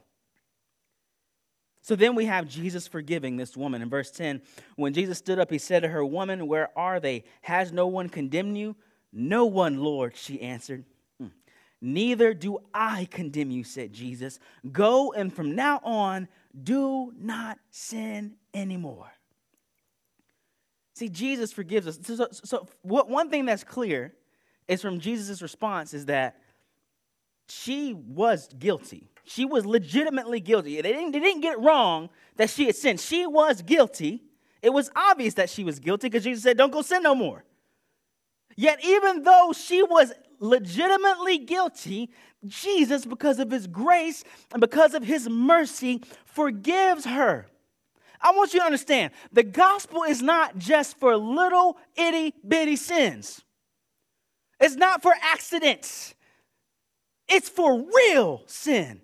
So 1.84 1.95
then 1.95 2.13
we 2.13 2.25
have 2.25 2.47
Jesus 2.47 2.88
forgiving 2.88 3.38
this 3.38 3.57
woman. 3.57 3.81
In 3.81 3.89
verse 3.89 4.12
10, 4.12 4.41
when 4.75 4.93
Jesus 4.93 5.17
stood 5.17 5.39
up, 5.39 5.49
he 5.49 5.57
said 5.57 5.81
to 5.81 5.88
her, 5.88 6.05
Woman, 6.05 6.47
where 6.47 6.69
are 6.77 6.99
they? 6.99 7.23
Has 7.41 7.71
no 7.71 7.88
one 7.88 8.07
condemned 8.07 8.57
you? 8.57 8.75
No 9.12 9.45
one, 9.45 9.79
Lord, 9.79 10.15
she 10.15 10.39
answered. 10.41 10.86
Neither 11.81 12.33
do 12.33 12.59
I 12.73 13.07
condemn 13.09 13.49
you, 13.49 13.63
said 13.63 13.91
Jesus. 13.91 14.39
Go 14.71 15.13
and 15.13 15.33
from 15.33 15.55
now 15.55 15.79
on, 15.83 16.27
do 16.63 17.11
not 17.17 17.57
sin 17.71 18.35
anymore. 18.53 19.11
See, 20.93 21.09
Jesus 21.09 21.51
forgives 21.51 21.87
us. 21.87 21.99
So, 22.03 22.15
so, 22.15 22.27
so 22.31 22.67
what, 22.83 23.09
one 23.09 23.31
thing 23.31 23.45
that's 23.45 23.63
clear 23.63 24.13
is 24.67 24.81
from 24.81 24.99
Jesus' 24.99 25.41
response 25.41 25.95
is 25.95 26.05
that 26.05 26.37
she 27.49 27.93
was 27.93 28.47
guilty. 28.59 29.09
She 29.23 29.45
was 29.45 29.65
legitimately 29.65 30.39
guilty. 30.39 30.79
They 30.81 30.93
didn't, 30.93 31.11
they 31.11 31.19
didn't 31.19 31.41
get 31.41 31.53
it 31.53 31.59
wrong 31.59 32.09
that 32.35 32.49
she 32.49 32.65
had 32.67 32.75
sinned. 32.75 32.99
She 32.99 33.25
was 33.25 33.61
guilty. 33.63 34.23
It 34.61 34.69
was 34.69 34.91
obvious 34.95 35.33
that 35.35 35.49
she 35.49 35.63
was 35.63 35.79
guilty 35.79 36.07
because 36.07 36.23
Jesus 36.23 36.43
said, 36.43 36.57
Don't 36.57 36.71
go 36.71 36.81
sin 36.81 37.01
no 37.01 37.15
more. 37.15 37.43
Yet, 38.55 38.83
even 38.85 39.23
though 39.23 39.53
she 39.57 39.81
was 39.81 40.13
legitimately 40.41 41.38
guilty, 41.38 42.10
Jesus, 42.45 43.06
because 43.06 43.39
of 43.39 43.51
his 43.51 43.67
grace 43.67 44.25
and 44.51 44.60
because 44.60 44.93
of 44.93 45.04
his 45.04 45.30
mercy, 45.30 46.01
forgives 46.25 47.06
her. 47.06 47.47
I 48.19 48.32
want 48.34 48.54
you 48.54 48.60
to 48.60 48.65
understand 48.65 49.13
the 49.32 49.43
gospel 49.43 50.04
is 50.04 50.21
not 50.21 50.58
just 50.58 50.99
for 50.99 51.15
little 51.15 51.77
itty 51.95 52.34
bitty 52.45 52.75
sins, 52.75 53.41
it's 54.60 54.75
not 54.75 55.01
for 55.01 55.13
accidents, 55.21 56.13
it's 57.30 57.47
for 57.47 57.86
real 57.95 58.43
sin. 58.47 59.01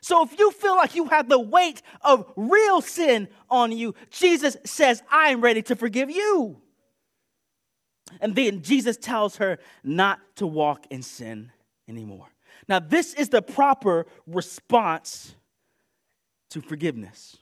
So 0.00 0.22
if 0.22 0.38
you 0.38 0.50
feel 0.50 0.76
like 0.76 0.94
you 0.94 1.06
have 1.06 1.30
the 1.30 1.40
weight 1.40 1.80
of 2.02 2.30
real 2.36 2.82
sin 2.82 3.26
on 3.48 3.72
you, 3.72 3.94
Jesus 4.10 4.54
says, 4.66 5.02
I 5.10 5.30
am 5.30 5.40
ready 5.40 5.62
to 5.62 5.76
forgive 5.76 6.10
you. 6.10 6.60
And 8.20 8.34
then 8.34 8.62
Jesus 8.62 8.96
tells 8.96 9.36
her 9.36 9.58
not 9.82 10.20
to 10.36 10.46
walk 10.46 10.86
in 10.90 11.02
sin 11.02 11.50
anymore. 11.88 12.28
Now, 12.68 12.78
this 12.78 13.14
is 13.14 13.28
the 13.28 13.42
proper 13.42 14.06
response 14.26 15.34
to 16.50 16.60
forgiveness. 16.60 17.36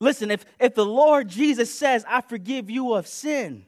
Listen, 0.00 0.30
if, 0.30 0.44
if 0.60 0.74
the 0.74 0.84
Lord 0.84 1.28
Jesus 1.28 1.72
says, 1.76 2.04
I 2.08 2.20
forgive 2.20 2.70
you 2.70 2.94
of 2.94 3.06
sin, 3.06 3.64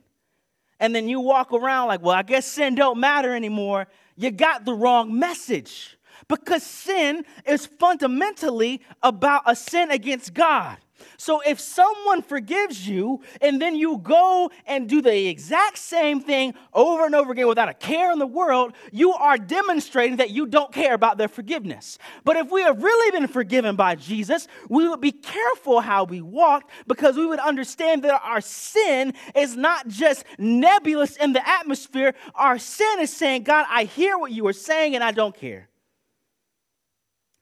and 0.81 0.95
then 0.95 1.09
you 1.09 1.21
walk 1.21 1.53
around 1.53 1.89
like, 1.89 2.03
well, 2.03 2.15
I 2.15 2.23
guess 2.23 2.47
sin 2.47 2.75
don't 2.75 3.01
matter 3.01 3.35
anymore, 3.35 3.89
you 4.17 4.31
got 4.31 4.65
the 4.65 4.75
wrong 4.75 5.19
message. 5.19 5.97
Because 6.29 6.63
sin 6.63 7.25
is 7.47 7.67
fundamentally 7.67 8.83
about 9.03 9.43
a 9.47 9.57
sin 9.57 9.91
against 9.91 10.35
God. 10.35 10.77
So 11.17 11.41
if 11.41 11.61
someone 11.61 12.23
forgives 12.23 12.87
you 12.87 13.23
and 13.41 13.61
then 13.61 13.77
you 13.77 13.99
go 13.99 14.51
and 14.67 14.89
do 14.89 15.03
the 15.03 15.29
exact 15.29 15.79
same 15.79 16.21
thing 16.21 16.55
over 16.73 17.07
and 17.07 17.15
over 17.15 17.33
again 17.33 17.49
without 17.49 17.69
a 17.69 17.75
care 17.75 18.13
in 18.13 18.19
the 18.19 18.27
world, 18.27 18.73
you 18.93 19.13
are 19.13 19.39
demonstrating 19.39 20.17
that 20.17 20.31
you 20.31 20.47
don't 20.47 20.73
care 20.73 20.95
about 20.95 21.19
their 21.19 21.29
forgiveness. 21.29 21.99
But 22.25 22.37
if 22.37 22.51
we 22.51 22.63
have 22.63 22.83
really 22.83 23.19
been 23.19 23.29
forgiven 23.29 23.77
by 23.77 23.95
Jesus, 23.95 24.49
we 24.69 24.89
would 24.89 25.01
be 25.01 25.13
careful 25.13 25.81
how 25.81 26.05
we 26.05 26.21
walk 26.21 26.71
because 26.87 27.17
we 27.17 27.27
would 27.27 27.41
understand 27.41 28.05
that 28.05 28.21
our 28.23 28.41
sin 28.41 29.15
is 29.35 29.57
not 29.57 29.89
just 29.89 30.25
nebulous 30.39 31.17
in 31.17 31.33
the 31.33 31.49
atmosphere. 31.49 32.15
Our 32.35 32.59
sin 32.59 33.01
is 33.01 33.13
saying, 33.13 33.45
God, 33.45 33.67
I 33.69 33.85
hear 33.85 34.19
what 34.19 34.33
you 34.33 34.47
are 34.47 34.53
saying 34.53 34.95
and 34.95 35.05
I 35.05 35.13
don't 35.13 35.37
care. 35.37 35.68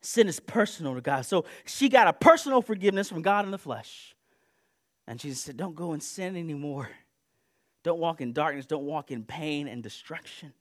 Sin 0.07 0.29
is 0.29 0.38
personal 0.38 0.95
to 0.95 1.01
God. 1.01 1.27
So 1.27 1.47
she 1.64 1.88
got 1.88 2.07
a 2.07 2.12
personal 2.12 2.62
forgiveness 2.62 3.09
from 3.09 3.23
God 3.23 3.45
in 3.45 3.51
the 3.51 3.59
flesh. 3.59 4.14
And 5.09 5.19
Jesus 5.19 5.40
said, 5.40 5.57
Don't 5.57 5.75
go 5.75 5.95
and 5.95 6.01
sin 6.03 6.37
anymore. 6.37 6.88
Don't 7.83 7.99
walk 7.99 8.21
in 8.21 8.33
darkness. 8.33 8.66
Don't 8.66 8.85
walk 8.85 9.11
in 9.11 9.25
pain 9.25 9.66
and 9.66 9.83
destruction. 9.83 10.53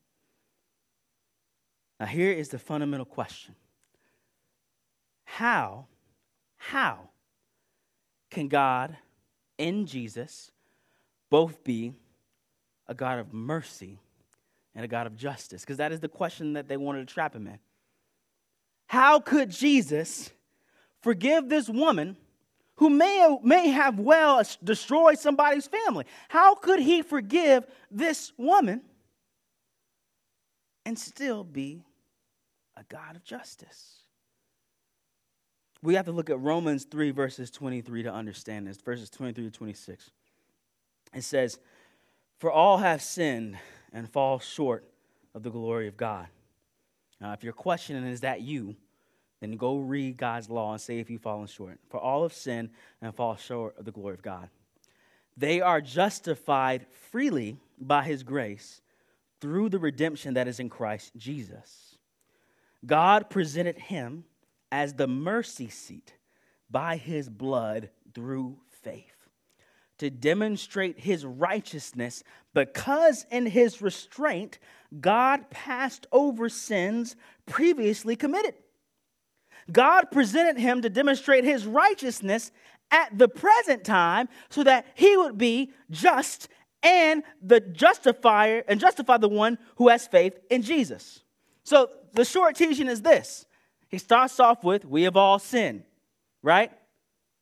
Now, 2.00 2.08
here 2.08 2.32
is 2.32 2.50
the 2.50 2.58
fundamental 2.58 3.06
question 3.06 3.54
How, 5.26 5.86
how 6.58 7.10
can 8.32 8.48
God 8.48 8.98
in 9.60 9.86
Jesus 9.86 10.50
both 11.30 11.64
be 11.64 11.94
a 12.88 12.96
God 12.96 13.20
of 13.20 13.32
mercy 13.32 14.00
and 14.74 14.84
a 14.84 14.88
God 14.88 15.06
of 15.06 15.16
justice? 15.16 15.62
Because 15.62 15.78
that 15.78 15.92
is 15.92 16.00
the 16.00 16.10
question 16.10 16.54
that 16.54 16.68
they 16.68 16.78
wanted 16.78 17.08
to 17.08 17.14
trap 17.14 17.36
him 17.36 17.46
in. 17.46 17.60
How 18.88 19.20
could 19.20 19.50
Jesus 19.50 20.32
forgive 21.02 21.50
this 21.50 21.70
woman 21.70 22.18
who 22.78 22.90
may, 22.90 23.38
may 23.44 23.70
have 23.70 24.00
well 24.00 24.42
destroyed 24.64 25.18
somebody's 25.18 25.68
family? 25.68 26.06
How 26.30 26.56
could 26.56 26.80
he 26.80 27.02
forgive 27.02 27.66
this 27.90 28.32
woman 28.38 28.82
and 30.86 30.98
still 31.00 31.44
be 31.44 31.84
a 32.76 32.84
God 32.84 33.16
of 33.16 33.24
justice? 33.24 34.00
We 35.82 35.96
have 35.96 36.06
to 36.06 36.12
look 36.12 36.30
at 36.30 36.40
Romans 36.40 36.86
3, 36.86 37.12
verses 37.12 37.52
23 37.52 38.04
to 38.04 38.12
understand 38.12 38.68
this, 38.68 38.78
verses 38.78 39.10
23 39.10 39.46
to 39.46 39.52
26. 39.52 40.12
It 41.14 41.24
says, 41.24 41.60
For 42.40 42.52
all 42.52 42.80
have 42.80 43.02
sinned 43.02 43.58
and 43.94 44.10
fall 44.10 44.40
short 44.40 44.84
of 45.34 45.44
the 45.44 45.52
glory 45.52 45.88
of 45.88 45.96
God. 45.96 46.28
Now, 47.20 47.34
if 47.34 47.44
you're 47.44 47.54
questioning, 47.54 48.06
is 48.06 48.22
that 48.22 48.42
you? 48.42 48.76
Then 49.42 49.58
go 49.58 49.78
read 49.78 50.18
God's 50.18 50.50
law 50.50 50.72
and 50.72 50.82
say 50.82 51.00
if 51.00 51.10
you've 51.10 51.22
fallen 51.22 51.48
short. 51.48 51.80
For 51.90 52.00
all 52.00 52.24
have 52.24 52.34
sinned 52.34 52.70
and 53.02 53.14
fall 53.14 53.36
short 53.36 53.78
of 53.78 53.86
the 53.86 53.92
glory 53.92 54.14
of 54.14 54.22
God. 54.22 54.50
They 55.38 55.62
are 55.62 55.82
justified 55.82 56.86
freely 57.12 57.58
by 57.80 58.04
his 58.04 58.24
grace 58.24 58.82
through 59.42 59.70
the 59.70 59.80
redemption 59.80 60.36
that 60.36 60.48
is 60.48 60.60
in 60.60 60.70
Christ 60.70 61.12
Jesus. 61.18 61.98
God 62.86 63.30
presented 63.30 63.78
him 63.78 64.24
as 64.72 64.94
the 64.94 65.08
mercy 65.08 65.70
seat 65.70 66.14
by 66.70 66.98
his 66.98 67.30
blood 67.30 67.90
through 68.14 68.58
faith 68.82 69.15
to 69.98 70.10
demonstrate 70.10 71.00
his 71.00 71.26
righteousness 71.26 72.24
because 72.54 73.26
in 73.32 73.46
his 73.46 73.82
restraint, 73.82 74.60
God 75.00 75.50
passed 75.50 76.08
over 76.12 76.50
sins 76.50 77.16
previously 77.46 78.16
committed. 78.16 78.56
God 79.72 80.12
presented 80.12 80.58
him 80.58 80.82
to 80.82 80.90
demonstrate 80.90 81.44
his 81.44 81.66
righteousness 81.66 82.52
at 82.92 83.18
the 83.18 83.28
present 83.28 83.84
time 83.84 84.30
so 84.50 84.64
that 84.64 84.86
he 84.96 85.18
would 85.18 85.38
be 85.38 85.72
just 85.90 86.50
and 86.84 87.24
the 87.42 87.60
justifier 87.60 88.64
and 88.68 88.80
justify 88.80 89.18
the 89.18 89.28
one 89.28 89.58
who 89.78 89.90
has 89.90 90.06
faith 90.06 90.38
in 90.52 90.62
Jesus. 90.62 91.24
So 91.64 91.90
the 92.14 92.24
short 92.24 92.56
teaching 92.56 92.88
is 92.88 93.02
this. 93.02 93.46
He 93.90 93.98
starts 93.98 94.40
off 94.40 94.64
with, 94.64 94.86
We 94.86 95.04
have 95.04 95.18
all 95.18 95.40
sinned, 95.40 95.84
right? 96.44 96.72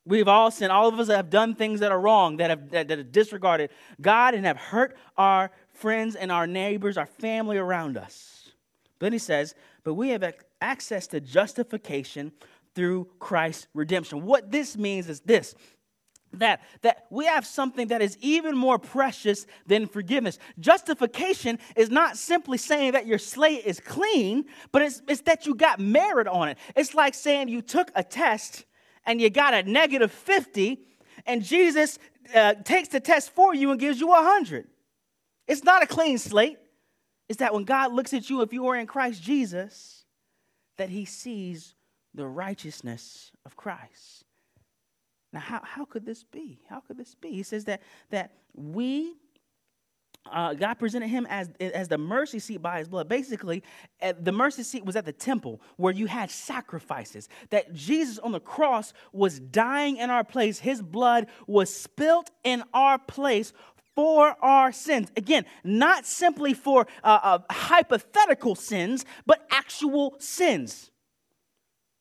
We've 0.06 0.28
all 0.28 0.52
sinned. 0.52 0.72
All 0.72 0.90
of 0.90 1.00
us 1.00 1.08
have 1.08 1.30
done 1.30 1.56
things 1.56 1.80
that 1.80 1.92
are 1.92 2.00
wrong, 2.00 2.38
that 2.38 2.50
have, 2.50 2.70
that, 2.72 2.88
that 2.90 2.98
have 2.98 3.12
disregarded 3.12 3.70
God 4.02 4.34
and 4.34 4.46
have 4.46 4.58
hurt 4.58 4.98
our 5.18 5.52
friends 5.72 6.16
and 6.16 6.32
our 6.32 6.46
neighbors, 6.46 6.98
our 6.98 7.06
family 7.06 7.58
around 7.58 7.98
us. 7.98 8.52
But 9.00 9.08
Then 9.08 9.14
he 9.14 9.20
says, 9.20 9.56
But 9.84 9.94
we 9.94 10.10
have 10.10 10.24
access 10.62 11.08
to 11.08 11.22
justification 11.22 12.34
through 12.76 13.08
Christ's 13.20 13.68
redemption. 13.74 14.26
What 14.26 14.52
this 14.52 14.78
means 14.78 15.10
is 15.10 15.22
this 15.22 15.56
that, 16.34 16.62
that 16.82 17.06
we 17.12 17.26
have 17.26 17.46
something 17.46 17.90
that 17.90 18.02
is 18.02 18.18
even 18.20 18.58
more 18.58 18.80
precious 18.80 19.46
than 19.68 19.86
forgiveness. 19.88 20.40
Justification 20.60 21.60
is 21.76 21.92
not 21.92 22.18
simply 22.18 22.58
saying 22.58 22.94
that 22.94 23.06
your 23.06 23.20
slate 23.20 23.66
is 23.66 23.80
clean, 23.80 24.46
but 24.72 24.82
it's, 24.82 25.02
it's 25.08 25.22
that 25.22 25.46
you 25.46 25.54
got 25.54 25.80
merit 25.80 26.28
on 26.28 26.50
it. 26.50 26.58
It's 26.76 26.96
like 26.96 27.14
saying 27.14 27.50
you 27.50 27.62
took 27.62 27.92
a 27.96 28.04
test 28.04 28.66
and 29.06 29.20
you 29.22 29.30
got 29.30 29.54
a 29.54 29.64
negative 29.64 30.12
50, 30.12 30.80
and 31.26 31.44
Jesus 31.44 32.00
uh, 32.34 32.56
takes 32.64 32.90
the 32.90 33.00
test 33.00 33.32
for 33.32 33.54
you 33.54 33.72
and 33.72 33.80
gives 33.80 34.00
you 34.00 34.08
100. 34.08 34.68
It's 35.48 35.64
not 35.64 35.84
a 35.84 35.88
clean 35.88 36.18
slate. 36.18 36.58
It's 37.30 37.40
that 37.40 37.54
when 37.54 37.64
God 37.64 37.94
looks 37.94 38.14
at 38.14 38.30
you, 38.30 38.42
if 38.42 38.54
you 38.54 38.68
are 38.68 38.76
in 38.76 38.88
Christ 38.88 39.22
Jesus, 39.22 40.06
that 40.78 40.90
he 40.90 41.06
sees 41.06 41.76
the 42.14 42.28
righteousness 42.28 43.32
of 43.46 43.56
Christ. 43.56 44.24
Now, 45.32 45.40
how, 45.40 45.62
how 45.64 45.86
could 45.86 46.06
this 46.06 46.24
be? 46.24 46.62
How 46.70 46.80
could 46.80 46.98
this 46.98 47.16
be? 47.16 47.32
He 47.32 47.44
says 47.44 47.66
that, 47.66 47.82
that 48.12 48.32
we, 48.54 49.16
uh, 50.32 50.54
God 50.54 50.76
presented 50.76 51.08
him 51.08 51.28
as, 51.30 51.50
as 51.60 51.88
the 51.88 51.98
mercy 51.98 52.40
seat 52.40 52.62
by 52.62 52.80
his 52.80 52.88
blood. 52.88 53.10
Basically, 53.10 53.64
the 54.20 54.32
mercy 54.32 54.64
seat 54.64 54.86
was 54.86 54.96
at 54.96 55.06
the 55.06 55.12
temple 55.12 55.62
where 55.78 55.94
you 55.94 56.08
had 56.08 56.32
sacrifices. 56.32 57.28
That 57.50 57.74
Jesus 57.74 58.20
on 58.20 58.32
the 58.32 58.40
cross 58.40 58.94
was 59.12 59.40
dying 59.40 59.98
in 59.98 60.10
our 60.10 60.24
place. 60.24 60.60
His 60.60 60.82
blood 60.82 61.28
was 61.46 61.74
spilt 61.74 62.32
in 62.44 62.64
our 62.74 62.98
place 62.98 63.54
for 63.96 64.36
our 64.42 64.72
sins. 64.72 65.12
Again, 65.16 65.46
not 65.64 66.06
simply 66.06 66.54
for 66.54 66.88
uh, 67.04 67.20
uh, 67.22 67.40
hypothetical 67.52 68.56
sins, 68.56 69.06
but 69.26 69.46
actual 69.52 70.16
sins. 70.20 70.90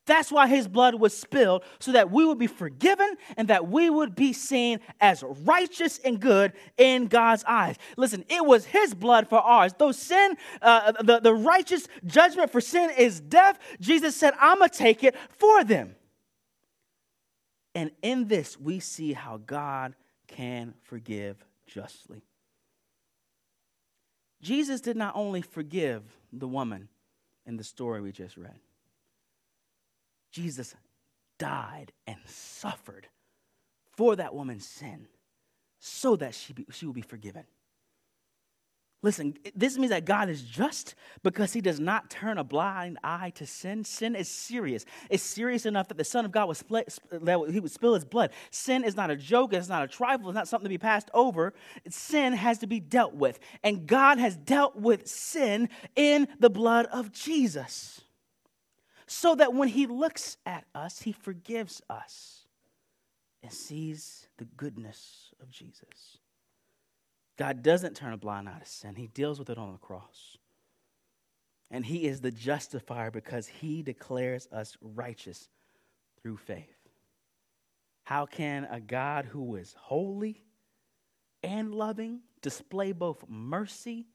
That's 0.05 0.33
why 0.33 0.49
his 0.49 0.67
blood 0.67 0.97
was 0.97 1.17
spilled, 1.17 1.63
so 1.79 1.93
that 1.93 2.11
we 2.11 2.25
would 2.25 2.39
be 2.39 2.49
forgiven 2.49 3.17
and 3.37 3.47
that 3.49 3.69
we 3.69 3.89
would 3.89 4.17
be 4.17 4.33
seen 4.33 4.81
as 5.01 5.23
righteous 5.45 5.99
and 5.99 6.19
good 6.19 6.53
in 6.77 7.07
God's 7.07 7.45
eyes. 7.47 7.77
Listen, 7.97 8.25
it 8.29 8.45
was 8.45 8.65
his 8.65 8.95
blood 8.95 9.29
for 9.29 9.39
ours. 9.39 9.73
Though 9.79 9.93
sin, 9.93 10.37
uh, 10.61 10.93
the, 11.03 11.21
the 11.21 11.35
righteous 11.35 11.87
judgment 12.05 12.51
for 12.51 12.61
sin 12.61 12.91
is 12.99 13.21
death, 13.21 13.59
Jesus 13.81 14.17
said, 14.17 14.35
I'm 14.41 14.59
going 14.59 14.71
to 14.71 14.77
take 14.77 15.05
it 15.05 15.15
for 15.39 15.63
them. 15.63 15.95
And 17.75 17.93
in 18.03 18.27
this, 18.27 18.59
we 18.59 18.81
see 18.81 19.13
how 19.13 19.39
God 19.39 19.95
can 20.27 20.75
forgive 20.83 21.37
justly. 21.67 22.23
Jesus 24.43 24.81
did 24.81 24.97
not 24.97 25.15
only 25.15 25.43
forgive 25.43 26.03
the 26.33 26.49
woman 26.49 26.89
in 27.47 27.57
the 27.57 27.65
story 27.65 28.01
we 28.01 28.11
just 28.11 28.37
read, 28.37 28.59
Jesus 30.33 30.75
died 31.39 31.93
and 32.07 32.19
suffered 32.27 33.09
for 33.97 34.17
that 34.17 34.35
woman's 34.35 34.67
sin 34.67 35.07
so 35.79 36.17
that 36.17 36.35
she, 36.35 36.53
be, 36.53 36.67
she 36.71 36.87
will 36.87 36.93
be 36.93 37.03
forgiven. 37.03 37.45
Listen, 39.05 39.35
this 39.57 39.77
means 39.77 39.91
that 39.91 40.05
God 40.05 40.29
is 40.29 40.43
just 40.43 40.95
because 41.25 41.53
he 41.53 41.61
does 41.61 41.81
not 41.81 42.09
turn 42.09 42.39
a 42.39 42.45
blind 42.45 42.99
eye 43.03 43.31
to 43.35 43.47
sin. 43.47 43.83
Sin 43.83 44.15
is 44.15 44.29
serious. 44.29 44.85
It's 45.11 45.25
serious 45.25 45.67
enough 45.67 45.89
that 45.89 45.99
the 45.99 46.05
Son 46.05 46.25
of 46.25 46.31
God 46.31 46.47
was 46.47 46.63
that 47.11 47.49
he 47.51 47.59
would 47.59 47.73
spill 47.73 47.95
his 47.95 48.05
blood. 48.05 48.31
Sin 48.53 48.85
is 48.85 48.95
not 48.95 49.11
a 49.11 49.17
joke, 49.17 49.55
it's 49.55 49.69
not 49.69 49.83
a 49.83 49.89
trifle, 49.89 50.29
it's 50.29 50.37
not 50.37 50.47
something 50.47 50.67
to 50.67 50.69
be 50.69 50.79
passed 50.79 51.11
over. 51.13 51.53
Sin 51.91 52.33
has 52.33 52.59
to 52.59 52.69
be 52.69 52.79
dealt 52.79 53.15
with. 53.15 53.41
And 53.65 53.89
God 53.89 54.19
has 54.19 54.37
dealt 54.37 54.77
with 54.77 55.09
sin 55.09 55.69
in 55.97 56.29
the 56.39 56.51
blood 56.51 56.87
of 56.87 57.11
Jesus. 57.11 58.03
So 59.07 59.35
that 59.35 59.55
when 59.55 59.69
he 59.69 59.87
looks 59.87 60.37
at 60.47 60.65
us, 60.75 61.03
he 61.03 61.13
forgives 61.13 61.83
us 61.91 62.47
and 63.43 63.53
sees 63.53 64.29
the 64.39 64.45
goodness 64.45 65.33
of 65.41 65.51
Jesus. 65.51 66.19
God 67.37 67.63
doesn't 67.63 67.97
turn 67.97 68.13
a 68.13 68.17
blind 68.17 68.49
eye 68.49 68.59
to 68.59 68.67
sin, 68.67 68.95
He 68.95 69.09
deals 69.09 69.39
with 69.39 69.51
it 69.51 69.59
on 69.59 69.73
the 69.73 69.79
cross. 69.79 70.37
And 71.71 71.85
He 71.85 72.07
is 72.07 72.21
the 72.21 72.31
justifier 72.31 73.11
because 73.11 73.47
He 73.47 73.83
declares 73.83 74.47
us 74.53 74.77
righteous 74.81 75.49
through 76.21 76.37
faith. 76.37 76.77
How 78.05 78.27
can 78.27 78.65
a 78.71 78.81
God 78.81 79.27
who 79.27 79.57
is 79.57 79.75
holy 79.79 80.43
and 81.43 81.75
loving 81.75 82.21
display 82.43 82.93
both 82.93 83.25
mercy 83.29 84.07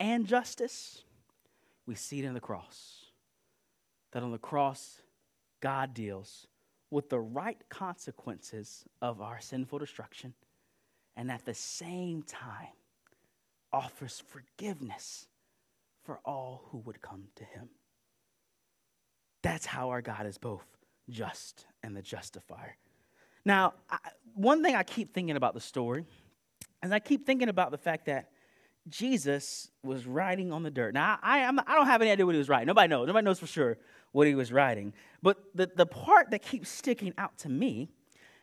and 0.00 0.26
justice? 0.26 1.02
We 1.86 1.94
see 1.94 2.20
it 2.20 2.24
in 2.24 2.34
the 2.34 2.40
cross. 2.40 2.97
That 4.12 4.22
on 4.22 4.32
the 4.32 4.38
cross, 4.38 5.02
God 5.60 5.94
deals 5.94 6.46
with 6.90 7.10
the 7.10 7.20
right 7.20 7.58
consequences 7.68 8.84
of 9.02 9.20
our 9.20 9.40
sinful 9.40 9.78
destruction 9.78 10.34
and 11.16 11.30
at 11.30 11.44
the 11.44 11.54
same 11.54 12.22
time 12.22 12.68
offers 13.72 14.22
forgiveness 14.28 15.26
for 16.04 16.20
all 16.24 16.62
who 16.70 16.78
would 16.78 17.02
come 17.02 17.24
to 17.36 17.44
him. 17.44 17.68
That's 19.42 19.66
how 19.66 19.90
our 19.90 20.00
God 20.00 20.26
is 20.26 20.38
both 20.38 20.64
just 21.10 21.66
and 21.82 21.96
the 21.96 22.02
justifier. 22.02 22.76
Now, 23.44 23.74
I, 23.90 23.98
one 24.34 24.62
thing 24.62 24.74
I 24.74 24.82
keep 24.82 25.12
thinking 25.12 25.36
about 25.36 25.54
the 25.54 25.60
story 25.60 26.04
is 26.82 26.92
I 26.92 26.98
keep 26.98 27.26
thinking 27.26 27.48
about 27.48 27.70
the 27.70 27.78
fact 27.78 28.06
that 28.06 28.30
Jesus 28.88 29.70
was 29.82 30.06
riding 30.06 30.52
on 30.52 30.62
the 30.62 30.70
dirt. 30.70 30.94
Now, 30.94 31.18
I, 31.22 31.44
I'm, 31.44 31.58
I 31.60 31.74
don't 31.74 31.86
have 31.86 32.00
any 32.00 32.10
idea 32.10 32.24
what 32.24 32.34
he 32.34 32.38
was 32.38 32.48
riding. 32.48 32.66
Nobody 32.66 32.88
knows. 32.88 33.06
Nobody 33.06 33.24
knows 33.24 33.38
for 33.38 33.46
sure 33.46 33.76
what 34.18 34.26
he 34.26 34.34
was 34.34 34.52
writing. 34.52 34.92
But 35.22 35.36
the, 35.54 35.70
the 35.76 35.86
part 35.86 36.32
that 36.32 36.42
keeps 36.42 36.68
sticking 36.68 37.14
out 37.16 37.38
to 37.38 37.48
me 37.48 37.88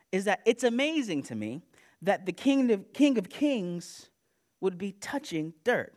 is 0.10 0.24
that 0.24 0.40
it's 0.46 0.64
amazing 0.64 1.24
to 1.24 1.36
me 1.36 1.64
that 2.02 2.26
the 2.26 2.32
King 2.32 2.72
of, 2.72 2.94
King 2.94 3.18
of 3.18 3.28
Kings 3.28 4.10
would 4.62 4.78
be 4.78 4.94
touching 4.94 5.54
dirt. 5.66 5.94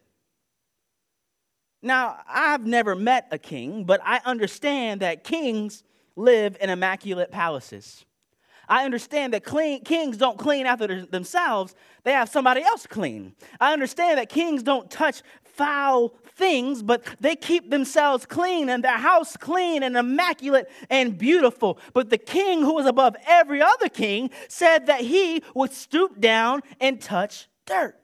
Now, 1.81 2.19
I've 2.29 2.67
never 2.67 2.97
met 2.97 3.29
a 3.31 3.39
king, 3.39 3.85
but 3.85 4.01
I 4.03 4.21
understand 4.25 5.01
that 5.03 5.23
kings 5.23 5.85
live 6.17 6.57
in 6.61 6.71
immaculate 6.71 7.31
palaces. 7.31 8.05
I 8.69 8.85
understand 8.85 9.33
that 9.33 9.45
clean, 9.45 9.85
kings 9.85 10.17
don't 10.17 10.41
clean 10.41 10.67
after 10.67 11.07
themselves, 11.07 11.77
they 12.03 12.11
have 12.11 12.29
somebody 12.29 12.63
else 12.63 12.85
clean. 12.85 13.33
I 13.61 13.73
understand 13.73 14.19
that 14.19 14.29
kings 14.29 14.65
don't 14.65 14.91
touch 14.91 15.23
foul 15.59 16.15
things, 16.37 16.83
but 16.83 17.05
they 17.21 17.37
keep 17.37 17.69
themselves 17.69 18.25
clean 18.25 18.71
and 18.71 18.83
their 18.83 18.97
house 18.97 19.37
clean 19.37 19.83
and 19.83 19.97
immaculate 19.97 20.71
and 20.89 21.19
beautiful. 21.19 21.79
But 21.93 22.09
the 22.09 22.17
king, 22.17 22.63
who 22.63 22.75
was 22.75 22.87
above 22.87 23.17
every 23.27 23.61
other 23.61 23.89
king, 23.89 24.31
said 24.49 24.87
that 24.87 25.01
he 25.01 25.43
would 25.55 25.73
stoop 25.73 26.21
down 26.21 26.63
and 26.81 27.01
touch 27.01 27.49
dirt. 27.67 27.97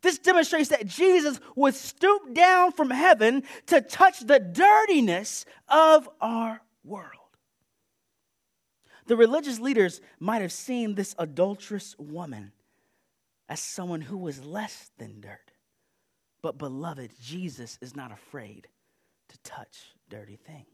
This 0.00 0.18
demonstrates 0.18 0.68
that 0.68 0.86
Jesus 0.86 1.40
would 1.56 1.74
stoop 1.74 2.34
down 2.34 2.72
from 2.72 2.90
heaven 2.90 3.42
to 3.66 3.80
touch 3.80 4.20
the 4.20 4.38
dirtiness 4.38 5.44
of 5.68 6.08
our 6.20 6.60
world. 6.84 7.10
The 9.06 9.16
religious 9.16 9.58
leaders 9.58 10.00
might 10.20 10.42
have 10.42 10.52
seen 10.52 10.94
this 10.94 11.14
adulterous 11.18 11.96
woman 11.98 12.52
as 13.48 13.60
someone 13.60 14.02
who 14.02 14.18
was 14.18 14.44
less 14.44 14.90
than 14.98 15.20
dirt. 15.20 15.53
But, 16.44 16.58
beloved, 16.58 17.12
Jesus 17.22 17.78
is 17.80 17.96
not 17.96 18.12
afraid 18.12 18.68
to 19.30 19.38
touch 19.38 19.94
dirty 20.10 20.36
things. 20.36 20.66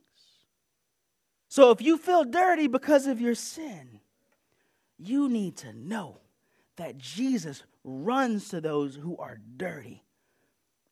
So, 1.46 1.70
if 1.70 1.80
you 1.80 1.96
feel 1.96 2.24
dirty 2.24 2.66
because 2.66 3.06
of 3.06 3.20
your 3.20 3.36
sin, 3.36 4.00
you 4.98 5.28
need 5.28 5.56
to 5.58 5.72
know 5.72 6.22
that 6.74 6.98
Jesus 6.98 7.62
runs 7.84 8.48
to 8.48 8.60
those 8.60 8.96
who 8.96 9.16
are 9.18 9.38
dirty 9.56 10.02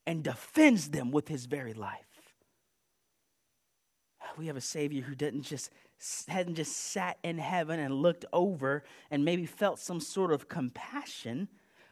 and 0.06 0.22
defends 0.22 0.90
them 0.90 1.10
with 1.10 1.26
his 1.26 1.46
very 1.46 1.74
life. 1.74 2.36
We 4.36 4.46
have 4.46 4.56
a 4.56 4.60
Savior 4.60 5.02
who 5.02 5.16
didn't 5.16 5.42
just 5.42 5.72
hadn't 6.28 6.54
just 6.54 6.76
sat 6.76 7.18
in 7.24 7.38
heaven 7.38 7.80
and 7.80 7.94
looked 7.94 8.26
over 8.32 8.84
and 9.10 9.24
maybe 9.24 9.44
felt 9.44 9.80
some 9.80 9.98
sort 9.98 10.30
of 10.30 10.48
compassion, 10.48 11.48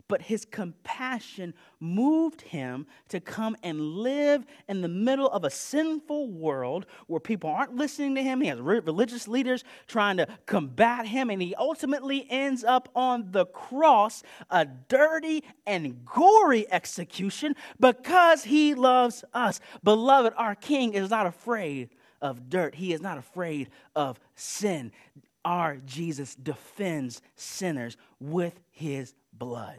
but 0.08 0.22
his 0.22 0.44
compassion 0.44 1.54
moved 1.80 2.42
him 2.42 2.86
to 3.08 3.20
come 3.20 3.56
and 3.62 3.80
live 3.80 4.46
in 4.68 4.80
the 4.80 4.88
middle 4.88 5.28
of 5.28 5.44
a 5.44 5.50
sinful 5.50 6.30
world 6.30 6.86
where 7.06 7.20
people 7.20 7.50
aren't 7.50 7.74
listening 7.74 8.14
to 8.14 8.22
him. 8.22 8.40
He 8.40 8.48
has 8.48 8.60
religious 8.60 9.26
leaders 9.26 9.64
trying 9.86 10.16
to 10.18 10.28
combat 10.46 11.06
him, 11.06 11.30
and 11.30 11.42
he 11.42 11.54
ultimately 11.54 12.26
ends 12.30 12.64
up 12.64 12.88
on 12.94 13.32
the 13.32 13.46
cross, 13.46 14.22
a 14.50 14.64
dirty 14.64 15.42
and 15.66 16.04
gory 16.04 16.70
execution 16.70 17.56
because 17.80 18.44
he 18.44 18.74
loves 18.74 19.24
us. 19.34 19.60
Beloved, 19.82 20.32
our 20.36 20.54
King 20.54 20.94
is 20.94 21.10
not 21.10 21.26
afraid 21.26 21.90
of 22.22 22.48
dirt. 22.48 22.74
He 22.74 22.92
is 22.92 23.00
not 23.00 23.18
afraid 23.18 23.70
of 23.94 24.18
sin. 24.34 24.92
Our 25.44 25.76
Jesus 25.76 26.34
defends 26.34 27.22
sinners 27.34 27.96
with 28.18 28.58
his 28.70 29.14
blood. 29.32 29.78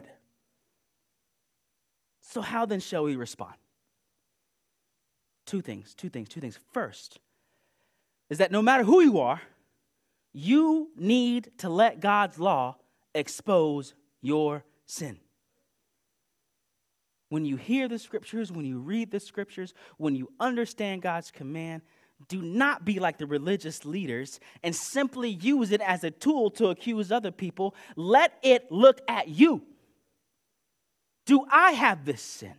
So, 2.30 2.42
how 2.42 2.66
then 2.66 2.80
shall 2.80 3.04
we 3.04 3.16
respond? 3.16 3.54
Two 5.46 5.62
things, 5.62 5.94
two 5.94 6.10
things, 6.10 6.28
two 6.28 6.42
things. 6.42 6.58
First, 6.74 7.20
is 8.28 8.36
that 8.36 8.52
no 8.52 8.60
matter 8.60 8.84
who 8.84 9.00
you 9.00 9.18
are, 9.18 9.40
you 10.34 10.90
need 10.94 11.50
to 11.58 11.70
let 11.70 12.00
God's 12.00 12.38
law 12.38 12.76
expose 13.14 13.94
your 14.20 14.62
sin. 14.84 15.18
When 17.30 17.46
you 17.46 17.56
hear 17.56 17.88
the 17.88 17.98
scriptures, 17.98 18.52
when 18.52 18.66
you 18.66 18.78
read 18.78 19.10
the 19.10 19.20
scriptures, 19.20 19.72
when 19.96 20.14
you 20.14 20.30
understand 20.38 21.00
God's 21.00 21.30
command, 21.30 21.80
do 22.28 22.42
not 22.42 22.84
be 22.84 22.98
like 22.98 23.16
the 23.16 23.26
religious 23.26 23.86
leaders 23.86 24.38
and 24.62 24.76
simply 24.76 25.30
use 25.30 25.72
it 25.72 25.80
as 25.80 26.04
a 26.04 26.10
tool 26.10 26.50
to 26.50 26.66
accuse 26.66 27.10
other 27.10 27.30
people. 27.30 27.74
Let 27.96 28.34
it 28.42 28.70
look 28.70 29.00
at 29.08 29.28
you. 29.28 29.62
Do 31.28 31.44
I 31.52 31.72
have 31.72 32.06
this 32.06 32.22
sin? 32.22 32.54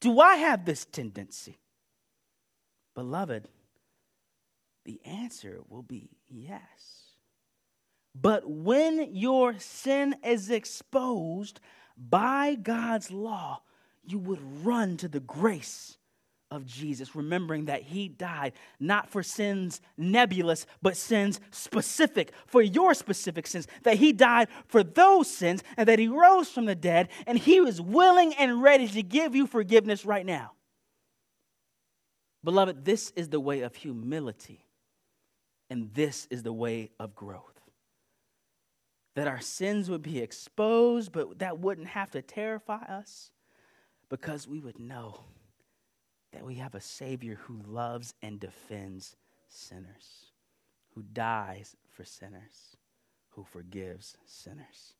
Do 0.00 0.18
I 0.18 0.34
have 0.34 0.64
this 0.64 0.84
tendency? 0.84 1.60
Beloved, 2.96 3.46
the 4.84 5.00
answer 5.04 5.60
will 5.68 5.84
be 5.84 6.10
yes. 6.28 7.12
But 8.12 8.50
when 8.50 9.14
your 9.14 9.60
sin 9.60 10.16
is 10.24 10.50
exposed 10.50 11.60
by 11.96 12.56
God's 12.56 13.12
law, 13.12 13.62
you 14.02 14.18
would 14.18 14.66
run 14.66 14.96
to 14.96 15.06
the 15.06 15.20
grace 15.20 15.96
of 16.50 16.64
Jesus, 16.64 17.16
remembering 17.16 17.66
that 17.66 17.82
he 17.82 18.08
died 18.08 18.52
not 18.78 19.08
for 19.08 19.22
sins 19.22 19.80
nebulous, 19.96 20.66
but 20.80 20.96
sins 20.96 21.40
specific, 21.50 22.32
for 22.46 22.62
your 22.62 22.94
specific 22.94 23.46
sins, 23.46 23.66
that 23.82 23.96
he 23.96 24.12
died 24.12 24.48
for 24.66 24.82
those 24.82 25.28
sins, 25.28 25.62
and 25.76 25.88
that 25.88 25.98
he 25.98 26.08
rose 26.08 26.48
from 26.48 26.66
the 26.66 26.74
dead, 26.74 27.08
and 27.26 27.38
he 27.38 27.60
was 27.60 27.80
willing 27.80 28.34
and 28.34 28.62
ready 28.62 28.86
to 28.88 29.02
give 29.02 29.34
you 29.34 29.46
forgiveness 29.46 30.04
right 30.04 30.24
now. 30.24 30.52
Beloved, 32.44 32.84
this 32.84 33.12
is 33.16 33.28
the 33.28 33.40
way 33.40 33.62
of 33.62 33.74
humility, 33.74 34.64
and 35.68 35.92
this 35.94 36.28
is 36.30 36.44
the 36.44 36.52
way 36.52 36.90
of 37.00 37.14
growth. 37.14 37.60
That 39.16 39.26
our 39.26 39.40
sins 39.40 39.90
would 39.90 40.02
be 40.02 40.20
exposed, 40.20 41.10
but 41.10 41.40
that 41.40 41.58
wouldn't 41.58 41.88
have 41.88 42.12
to 42.12 42.22
terrify 42.22 42.84
us 42.84 43.32
because 44.08 44.46
we 44.46 44.60
would 44.60 44.78
know 44.78 45.24
that 46.36 46.44
we 46.44 46.56
have 46.56 46.74
a 46.74 46.80
Savior 46.82 47.38
who 47.44 47.62
loves 47.66 48.12
and 48.20 48.38
defends 48.38 49.16
sinners, 49.48 50.32
who 50.94 51.02
dies 51.14 51.74
for 51.88 52.04
sinners, 52.04 52.76
who 53.30 53.42
forgives 53.42 54.18
sinners. 54.26 54.92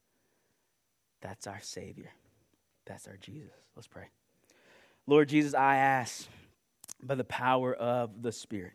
That's 1.20 1.46
our 1.46 1.60
Savior. 1.60 2.10
That's 2.86 3.06
our 3.06 3.18
Jesus. 3.18 3.52
Let's 3.74 3.86
pray. 3.86 4.04
Lord 5.06 5.28
Jesus, 5.28 5.52
I 5.52 5.76
ask 5.76 6.26
by 7.02 7.16
the 7.16 7.24
power 7.24 7.74
of 7.74 8.22
the 8.22 8.32
Spirit 8.32 8.72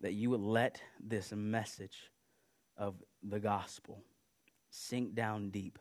that 0.00 0.14
you 0.14 0.30
would 0.30 0.40
let 0.40 0.80
this 0.98 1.30
message 1.30 2.10
of 2.78 2.94
the 3.22 3.38
gospel 3.38 3.98
sink 4.70 5.14
down 5.14 5.50
deep. 5.50 5.78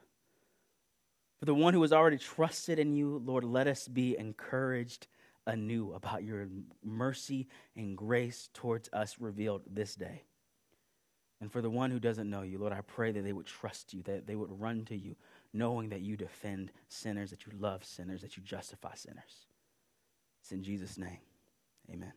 For 1.40 1.46
the 1.46 1.56
one 1.56 1.74
who 1.74 1.84
has 1.84 1.94
already 1.94 2.18
trusted 2.18 2.80
in 2.80 2.94
you, 2.94 3.22
Lord, 3.24 3.46
let 3.46 3.68
us 3.68 3.88
be 3.88 4.18
encouraged 4.18 5.08
anew 5.50 5.94
about 5.94 6.24
your 6.24 6.48
mercy 6.84 7.48
and 7.76 7.98
grace 7.98 8.50
towards 8.54 8.90
us 8.94 9.18
revealed 9.20 9.64
this 9.70 9.96
day. 9.96 10.24
And 11.42 11.52
for 11.52 11.62
the 11.62 11.70
one 11.70 11.92
who 11.92 12.00
doesn't 12.00 12.30
know 12.30 12.42
you, 12.42 12.58
Lord, 12.60 12.74
I 12.74 12.82
pray 12.82 13.12
that 13.12 13.24
they 13.24 13.34
would 13.34 13.46
trust 13.46 13.94
you, 13.94 14.04
that 14.04 14.28
they 14.28 14.36
would 14.36 14.60
run 14.60 14.86
to 14.86 14.96
you, 14.96 15.16
knowing 15.54 15.90
that 15.90 16.02
you 16.02 16.18
defend 16.18 16.72
sinners, 16.90 17.30
that 17.30 17.46
you 17.46 17.54
love 17.58 17.86
sinners, 17.86 18.22
that 18.22 18.36
you 18.36 18.44
justify 18.44 18.96
sinners. 18.96 19.48
It's 20.42 20.52
in 20.52 20.64
Jesus' 20.64 20.98
name. 20.98 21.20
Amen. 21.92 22.14